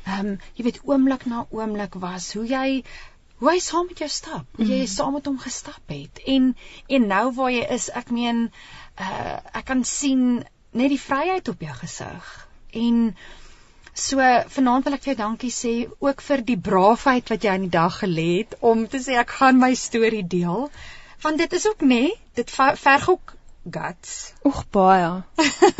ehm 0.05 0.33
um, 0.33 0.33
jy 0.55 0.67
weet 0.67 0.81
oomblik 0.85 1.25
na 1.25 1.45
oomblik 1.49 1.97
was, 2.03 2.33
hoe 2.37 2.45
jy 2.47 2.83
hoe 3.37 3.51
hy 3.51 3.57
saam 3.61 3.85
met 3.85 3.99
jou 4.01 4.09
stap, 4.09 4.45
hoe 4.57 4.65
jy 4.65 4.83
mm. 4.83 4.91
saam 4.91 5.13
met 5.13 5.27
hom 5.29 5.39
gestap 5.41 5.93
het. 5.93 6.21
En 6.25 6.53
en 6.87 7.09
nou 7.13 7.25
waar 7.37 7.51
jy 7.53 7.65
is, 7.77 7.89
ek 7.93 8.13
meen 8.13 8.47
uh 8.97 9.35
ek 9.53 9.65
kan 9.71 9.83
sien 9.85 10.23
net 10.71 10.93
die 10.93 11.01
vryheid 11.01 11.49
op 11.53 11.61
jou 11.61 11.75
gesig. 11.81 12.31
En 12.73 13.11
So 13.97 14.21
vanaand 14.53 14.85
wil 14.85 14.93
ek 14.93 15.01
vir 15.01 15.09
jou 15.09 15.17
dankie 15.23 15.49
sê 15.49 15.71
ook 16.05 16.19
vir 16.21 16.41
die 16.45 16.57
braafheid 16.67 17.31
wat 17.33 17.45
jy 17.45 17.49
aan 17.49 17.63
die 17.65 17.73
dag 17.73 17.95
gelê 18.03 18.25
het 18.43 18.51
om 18.71 18.83
te 18.85 18.99
sê 19.01 19.15
ek 19.17 19.33
gaan 19.39 19.57
my 19.57 19.71
storie 19.73 20.21
deel 20.21 20.67
want 21.21 21.37
dit 21.37 21.53
is 21.53 21.67
ook 21.67 21.81
nê, 21.81 21.87
nee, 21.87 22.13
dit 22.33 22.51
verg 22.51 23.09
ook 23.09 23.35
guts. 23.71 24.33
Oeg 24.47 24.61
baie. 24.71 25.09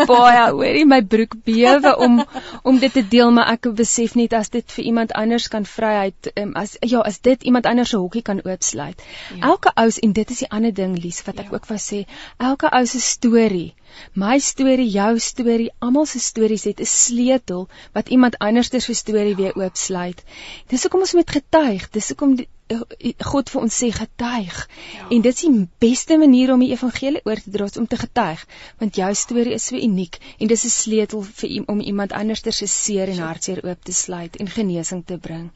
baie, 0.09 0.43
hoorie 0.51 0.85
my 0.89 0.99
broek 1.13 1.37
bewe 1.47 1.93
om 2.03 2.19
om 2.67 2.79
dit 2.79 2.93
te 2.93 3.03
deel, 3.07 3.31
maar 3.31 3.51
ek 3.53 3.69
besef 3.79 4.17
net 4.19 4.35
as 4.37 4.51
dit 4.53 4.75
vir 4.77 4.89
iemand 4.91 5.13
anders 5.21 5.47
kan 5.53 5.67
vryheid 5.67 6.31
um, 6.35 6.53
as 6.59 6.75
ja, 6.81 6.99
as 6.99 7.21
dit 7.23 7.47
iemand 7.47 7.69
anders 7.69 7.93
se 7.93 8.01
hokkie 8.01 8.25
kan 8.29 8.43
oopsluit. 8.43 9.03
Ja. 9.35 9.53
Elke 9.53 9.73
ou 9.75 9.87
en 10.09 10.15
dit 10.19 10.35
is 10.35 10.43
die 10.43 10.51
ander 10.59 10.73
ding 10.73 10.97
Lies 10.99 11.23
wat 11.27 11.39
ek 11.43 11.51
ja. 11.51 11.59
ook 11.59 11.69
wou 11.71 11.79
sê, 11.81 12.03
elke 12.37 12.71
ou 12.71 12.85
se 12.85 13.03
storie 13.03 13.71
My 14.13 14.39
storie, 14.39 14.87
jou 14.89 15.19
storie, 15.19 15.71
almal 15.79 16.05
se 16.05 16.19
stories 16.19 16.63
het 16.63 16.79
'n 16.79 16.85
sleutel 16.85 17.67
wat 17.93 18.09
iemand 18.09 18.37
anders 18.37 18.69
se 18.69 18.93
storie 18.93 19.35
weer 19.35 19.55
oopsluit. 19.55 20.23
Dis 20.67 20.81
hoekom 20.81 20.99
ons 20.99 21.13
moet 21.13 21.29
getuig. 21.29 21.89
Dis 21.89 22.07
hoekom 22.07 22.37
eh, 22.67 23.13
God 23.17 23.49
vir 23.49 23.61
ons 23.61 23.83
sê 23.83 23.91
getuig. 23.91 24.69
Ja. 24.93 25.07
En 25.09 25.21
dit 25.21 25.33
is 25.33 25.41
die 25.41 25.67
beste 25.79 26.17
manier 26.17 26.53
om 26.53 26.59
die 26.59 26.71
evangelie 26.71 27.21
oor 27.23 27.35
te 27.35 27.51
dra 27.51 27.67
om 27.77 27.87
te 27.87 27.97
getuig, 27.97 28.47
want 28.77 28.95
jou 28.95 29.13
storie 29.15 29.53
is 29.53 29.65
so 29.65 29.75
uniek 29.75 30.17
en 30.39 30.47
dis 30.47 30.65
'n 30.65 30.69
sleutel 30.69 31.21
vir 31.21 31.63
om 31.65 31.79
iemand 31.79 32.11
anders 32.11 32.41
se 32.57 32.67
seer 32.67 33.07
en 33.09 33.17
hartseer 33.17 33.65
oop 33.65 33.83
te 33.83 33.93
sluit 33.93 34.35
en 34.35 34.49
genesing 34.49 35.05
te 35.05 35.17
bring. 35.17 35.51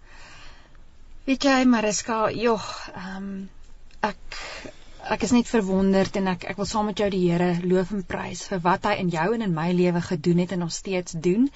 Weet 1.25 1.43
jy, 1.43 1.65
Mariska, 1.65 2.31
joh, 2.31 2.63
ehm 2.95 3.17
um, 3.17 3.49
ek 4.01 4.39
ek 5.11 5.25
is 5.27 5.33
net 5.35 5.49
verwonderd 5.51 6.15
en 6.21 6.29
ek 6.31 6.45
ek 6.53 6.59
wil 6.61 6.67
saam 6.69 6.85
met 6.87 7.01
jou 7.01 7.09
die 7.11 7.25
Here 7.25 7.49
loof 7.67 7.89
en 7.95 8.03
prys 8.07 8.45
vir 8.47 8.61
wat 8.63 8.85
hy 8.87 8.93
in 9.01 9.09
jou 9.11 9.27
en 9.35 9.43
in 9.43 9.53
my 9.57 9.67
lewe 9.75 10.01
gedoen 10.05 10.39
het 10.43 10.53
en 10.55 10.63
nog 10.63 10.71
steeds 10.71 11.17
doen. 11.27 11.49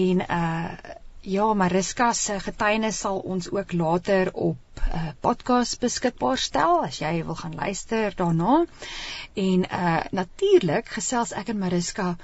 En 0.00 0.24
uh 0.24 0.96
ja, 1.20 1.46
Mariska 1.52 2.12
se 2.16 2.38
getuienis 2.40 3.02
sal 3.04 3.18
ons 3.34 3.50
ook 3.52 3.74
later 3.76 4.30
op 4.32 4.80
'n 4.80 4.96
uh, 4.96 5.12
podcast 5.20 5.80
beskikbaar 5.80 6.38
stel 6.38 6.80
as 6.86 7.02
jy 7.04 7.24
wil 7.24 7.36
gaan 7.42 7.54
luister 7.54 8.16
daarna. 8.16 8.64
En 9.34 9.68
uh 9.68 10.00
natuurlik 10.10 10.88
gesels 10.88 11.36
ek 11.36 11.52
en 11.52 11.58
Mariska 11.58 12.16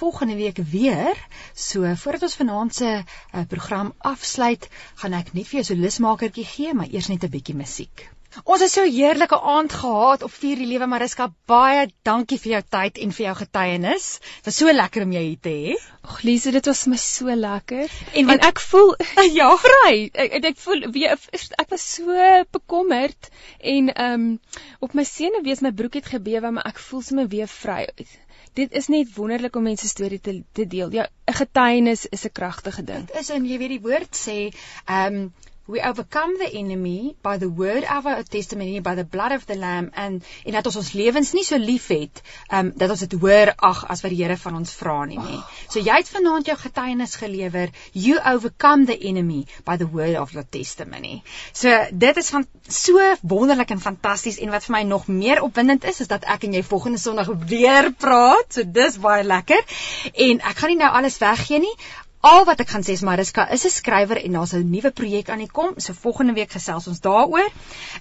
volgende 0.00 0.34
week 0.34 0.56
weer. 0.56 1.16
So 1.54 1.94
voordat 1.94 2.22
ons 2.22 2.36
vanaand 2.36 2.74
se 2.74 3.04
uh, 3.04 3.46
program 3.48 3.92
afsluit, 3.98 4.68
gaan 4.94 5.12
ek 5.12 5.32
net 5.32 5.46
vir 5.46 5.60
jou 5.60 5.64
so 5.64 5.82
lusmakertjie 5.82 6.44
gee, 6.44 6.74
maar 6.74 6.88
eers 6.88 7.08
net 7.08 7.24
'n 7.24 7.36
bietjie 7.36 7.56
musiek. 7.56 8.08
Ons 8.44 8.60
het 8.60 8.70
so 8.70 8.82
'n 8.84 8.92
heerlike 8.92 9.40
aand 9.40 9.72
gehad 9.72 10.22
op 10.22 10.32
vier 10.32 10.56
die 10.60 10.66
lewe 10.66 10.86
Mariska. 10.86 11.28
Baie 11.46 11.86
dankie 12.04 12.38
vir 12.38 12.52
jou 12.52 12.62
tyd 12.76 12.98
en 12.98 13.12
vir 13.12 13.24
jou 13.26 13.34
getuienis. 13.38 14.08
Dit 14.20 14.44
was 14.50 14.56
so 14.56 14.72
lekker 14.72 15.02
om 15.02 15.12
jou 15.12 15.22
hier 15.22 15.40
te 15.40 15.48
hê. 15.48 15.76
Ag 16.02 16.20
Lise, 16.22 16.50
dit 16.50 16.66
was 16.66 16.86
my 16.86 16.96
so 16.96 17.34
lekker. 17.34 17.88
En, 18.12 18.28
en 18.28 18.44
ek 18.50 18.60
voel 18.60 18.94
ja, 19.40 19.48
vry. 19.56 20.10
Ek, 20.12 20.44
ek 20.44 20.60
voel 20.60 20.90
weer 20.92 21.16
ek 21.56 21.70
was 21.70 21.94
so 21.94 22.44
bekommerd 22.52 23.30
en 23.58 23.92
ehm 23.94 24.14
um, 24.14 24.40
op 24.80 24.94
my 24.94 25.04
senuwees 25.04 25.64
my 25.64 25.72
broek 25.72 25.94
het 25.94 26.06
gebewe, 26.06 26.50
maar 26.50 26.66
ek 26.68 26.78
voel 26.78 27.02
sommer 27.02 27.28
weer 27.28 27.48
vry. 27.48 27.86
Dit 28.54 28.72
is 28.72 28.88
net 28.88 29.14
wonderlik 29.16 29.56
om 29.56 29.62
mense 29.62 29.88
storie 29.88 30.20
te 30.20 30.42
te 30.52 30.66
deel. 30.66 30.92
Ja, 30.92 31.08
'n 31.26 31.40
getuienis 31.40 32.06
is 32.06 32.24
'n 32.24 32.32
kragtige 32.32 32.84
ding. 32.84 33.06
Dit 33.06 33.20
is 33.20 33.30
en 33.30 33.44
jy 33.46 33.58
weet 33.58 33.76
die 33.76 33.84
woord 33.88 34.12
sê, 34.16 34.52
ehm 34.84 35.14
um, 35.14 35.32
we 35.68 35.82
overcome 35.82 36.38
the 36.38 36.48
enemy 36.58 37.14
by 37.22 37.36
the 37.36 37.48
word 37.48 37.84
of 37.84 38.06
our 38.06 38.22
testimony 38.22 38.80
by 38.80 38.94
the 38.94 39.04
blood 39.04 39.32
of 39.32 39.44
the 39.46 39.54
lamb 39.54 39.90
and 39.94 40.24
en 40.44 40.52
dat 40.56 40.66
ons 40.66 40.78
ons 40.80 40.92
lewens 40.96 41.32
nie 41.36 41.44
so 41.44 41.58
lief 41.60 41.90
het 41.92 42.22
um 42.58 42.72
dat 42.80 42.94
ons 42.94 43.04
dit 43.04 43.16
hoor 43.20 43.52
ag 43.70 43.84
as 43.92 44.00
wat 44.04 44.14
die 44.14 44.22
Here 44.22 44.36
van 44.40 44.56
ons 44.58 44.72
vra 44.74 44.96
nie 45.06 45.18
nê. 45.20 45.36
So 45.68 45.78
jy 45.84 45.98
het 46.00 46.08
vanaand 46.10 46.48
jou 46.50 46.56
getuienis 46.58 47.14
gelewer. 47.20 47.68
You 47.92 48.18
overcome 48.32 48.88
the 48.88 48.96
enemy 49.10 49.44
by 49.68 49.76
the 49.76 49.86
word 49.86 50.16
of 50.18 50.32
your 50.34 50.46
testimony. 50.56 51.22
So 51.52 51.70
dit 51.92 52.16
is 52.16 52.32
van 52.34 52.48
so 52.66 53.12
wonderlik 53.22 53.70
en 53.76 53.84
fantasties 53.84 54.40
en 54.42 54.50
wat 54.56 54.66
vir 54.66 54.78
my 54.78 54.82
nog 54.88 55.06
meer 55.06 55.44
opwindend 55.44 55.84
is 55.84 56.00
is 56.00 56.10
dat 56.10 56.26
ek 56.26 56.48
en 56.48 56.58
jy 56.58 56.64
volgende 56.66 56.98
Sondag 56.98 57.30
weer 57.46 57.92
praat. 57.92 58.58
So 58.58 58.64
dis 58.64 58.98
baie 58.98 59.22
lekker. 59.24 59.62
En 60.14 60.40
ek 60.40 60.62
gaan 60.62 60.74
nie 60.74 60.82
nou 60.82 60.90
alles 60.90 61.20
weggee 61.22 61.62
nie. 61.62 61.76
Al 62.20 62.44
wat 62.48 62.58
ek 62.58 62.72
gaan 62.74 62.82
sê 62.82 62.96
is 62.98 63.04
Mariska 63.06 63.44
is 63.54 63.64
'n 63.64 63.70
skrywer 63.70 64.18
en 64.18 64.32
daar's 64.32 64.54
'n 64.54 64.70
nuwe 64.70 64.90
projek 64.90 65.28
aan 65.30 65.38
die 65.38 65.50
kom. 65.58 65.74
So 65.78 65.92
volgende 65.92 66.34
week 66.34 66.50
gesels 66.50 66.88
ons 66.88 67.00
daaroor. 67.00 67.50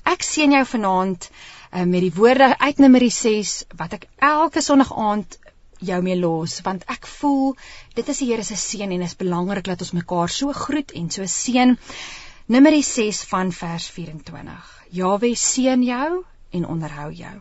Ek 0.04 0.24
sien 0.24 0.52
jou 0.52 0.66
vanaand 0.66 1.30
uh, 1.30 1.84
met 1.84 2.02
die 2.02 2.14
woorde 2.14 2.58
uit 2.58 2.78
Numeri 2.78 3.10
6 3.10 3.66
wat 3.78 3.94
ek 3.94 4.08
elke 4.18 4.62
Sondag 4.62 4.92
aand 4.98 5.38
jou 5.80 6.02
mee 6.02 6.16
los 6.16 6.62
want 6.62 6.84
ek 6.88 7.06
voel 7.08 7.56
dit 7.94 8.10
is 8.10 8.18
die 8.18 8.32
Here 8.32 8.44
se 8.44 8.56
seën 8.56 8.92
en 8.92 9.02
is 9.02 9.16
belangrik 9.16 9.66
dat 9.66 9.82
ons 9.82 9.92
mekaar 9.92 10.30
so 10.30 10.52
groet 10.52 10.92
en 10.92 11.12
so 11.12 11.24
seën. 11.26 11.78
Numeri 12.48 12.82
6 12.82 13.24
van 13.24 13.52
vers 13.52 13.90
24. 13.90 14.86
Jawe 14.90 15.36
seën 15.36 15.84
jou 15.84 16.24
en 16.52 16.66
onderhou 16.66 17.12
jou. 17.12 17.38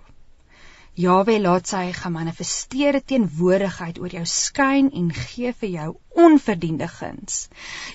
Jawe 0.96 1.34
laat 1.40 1.68
sy 1.68 1.90
gemanifesteerde 1.92 3.02
teenwoordigheid 3.04 3.98
oor 4.00 4.14
jou 4.16 4.22
skyn 4.32 4.86
en 4.96 5.10
gee 5.12 5.50
vir 5.60 5.68
jou 5.68 5.88
onverdiende 6.26 6.86
guns. 6.88 7.50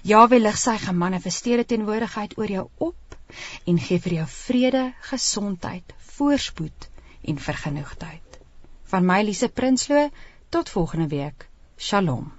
Jawe 0.05 0.37
lig 0.37 0.59
sy 0.61 0.75
gemanifesteerde 0.83 1.65
teenwoordigheid 1.71 2.35
oor 2.37 2.53
jou 2.53 2.67
op 2.77 3.15
en 3.65 3.79
gee 3.81 3.97
vir 4.03 4.17
jou 4.19 4.27
vrede, 4.35 4.83
gesondheid, 5.09 5.95
voorspoed 6.17 6.85
en 7.33 7.41
vergenoegdheid. 7.47 8.37
Van 8.93 9.09
my 9.09 9.23
Lise 9.25 9.49
Prinsloo 9.49 10.11
tot 10.53 10.69
volgende 10.69 11.09
week. 11.09 11.49
Shalom. 11.77 12.29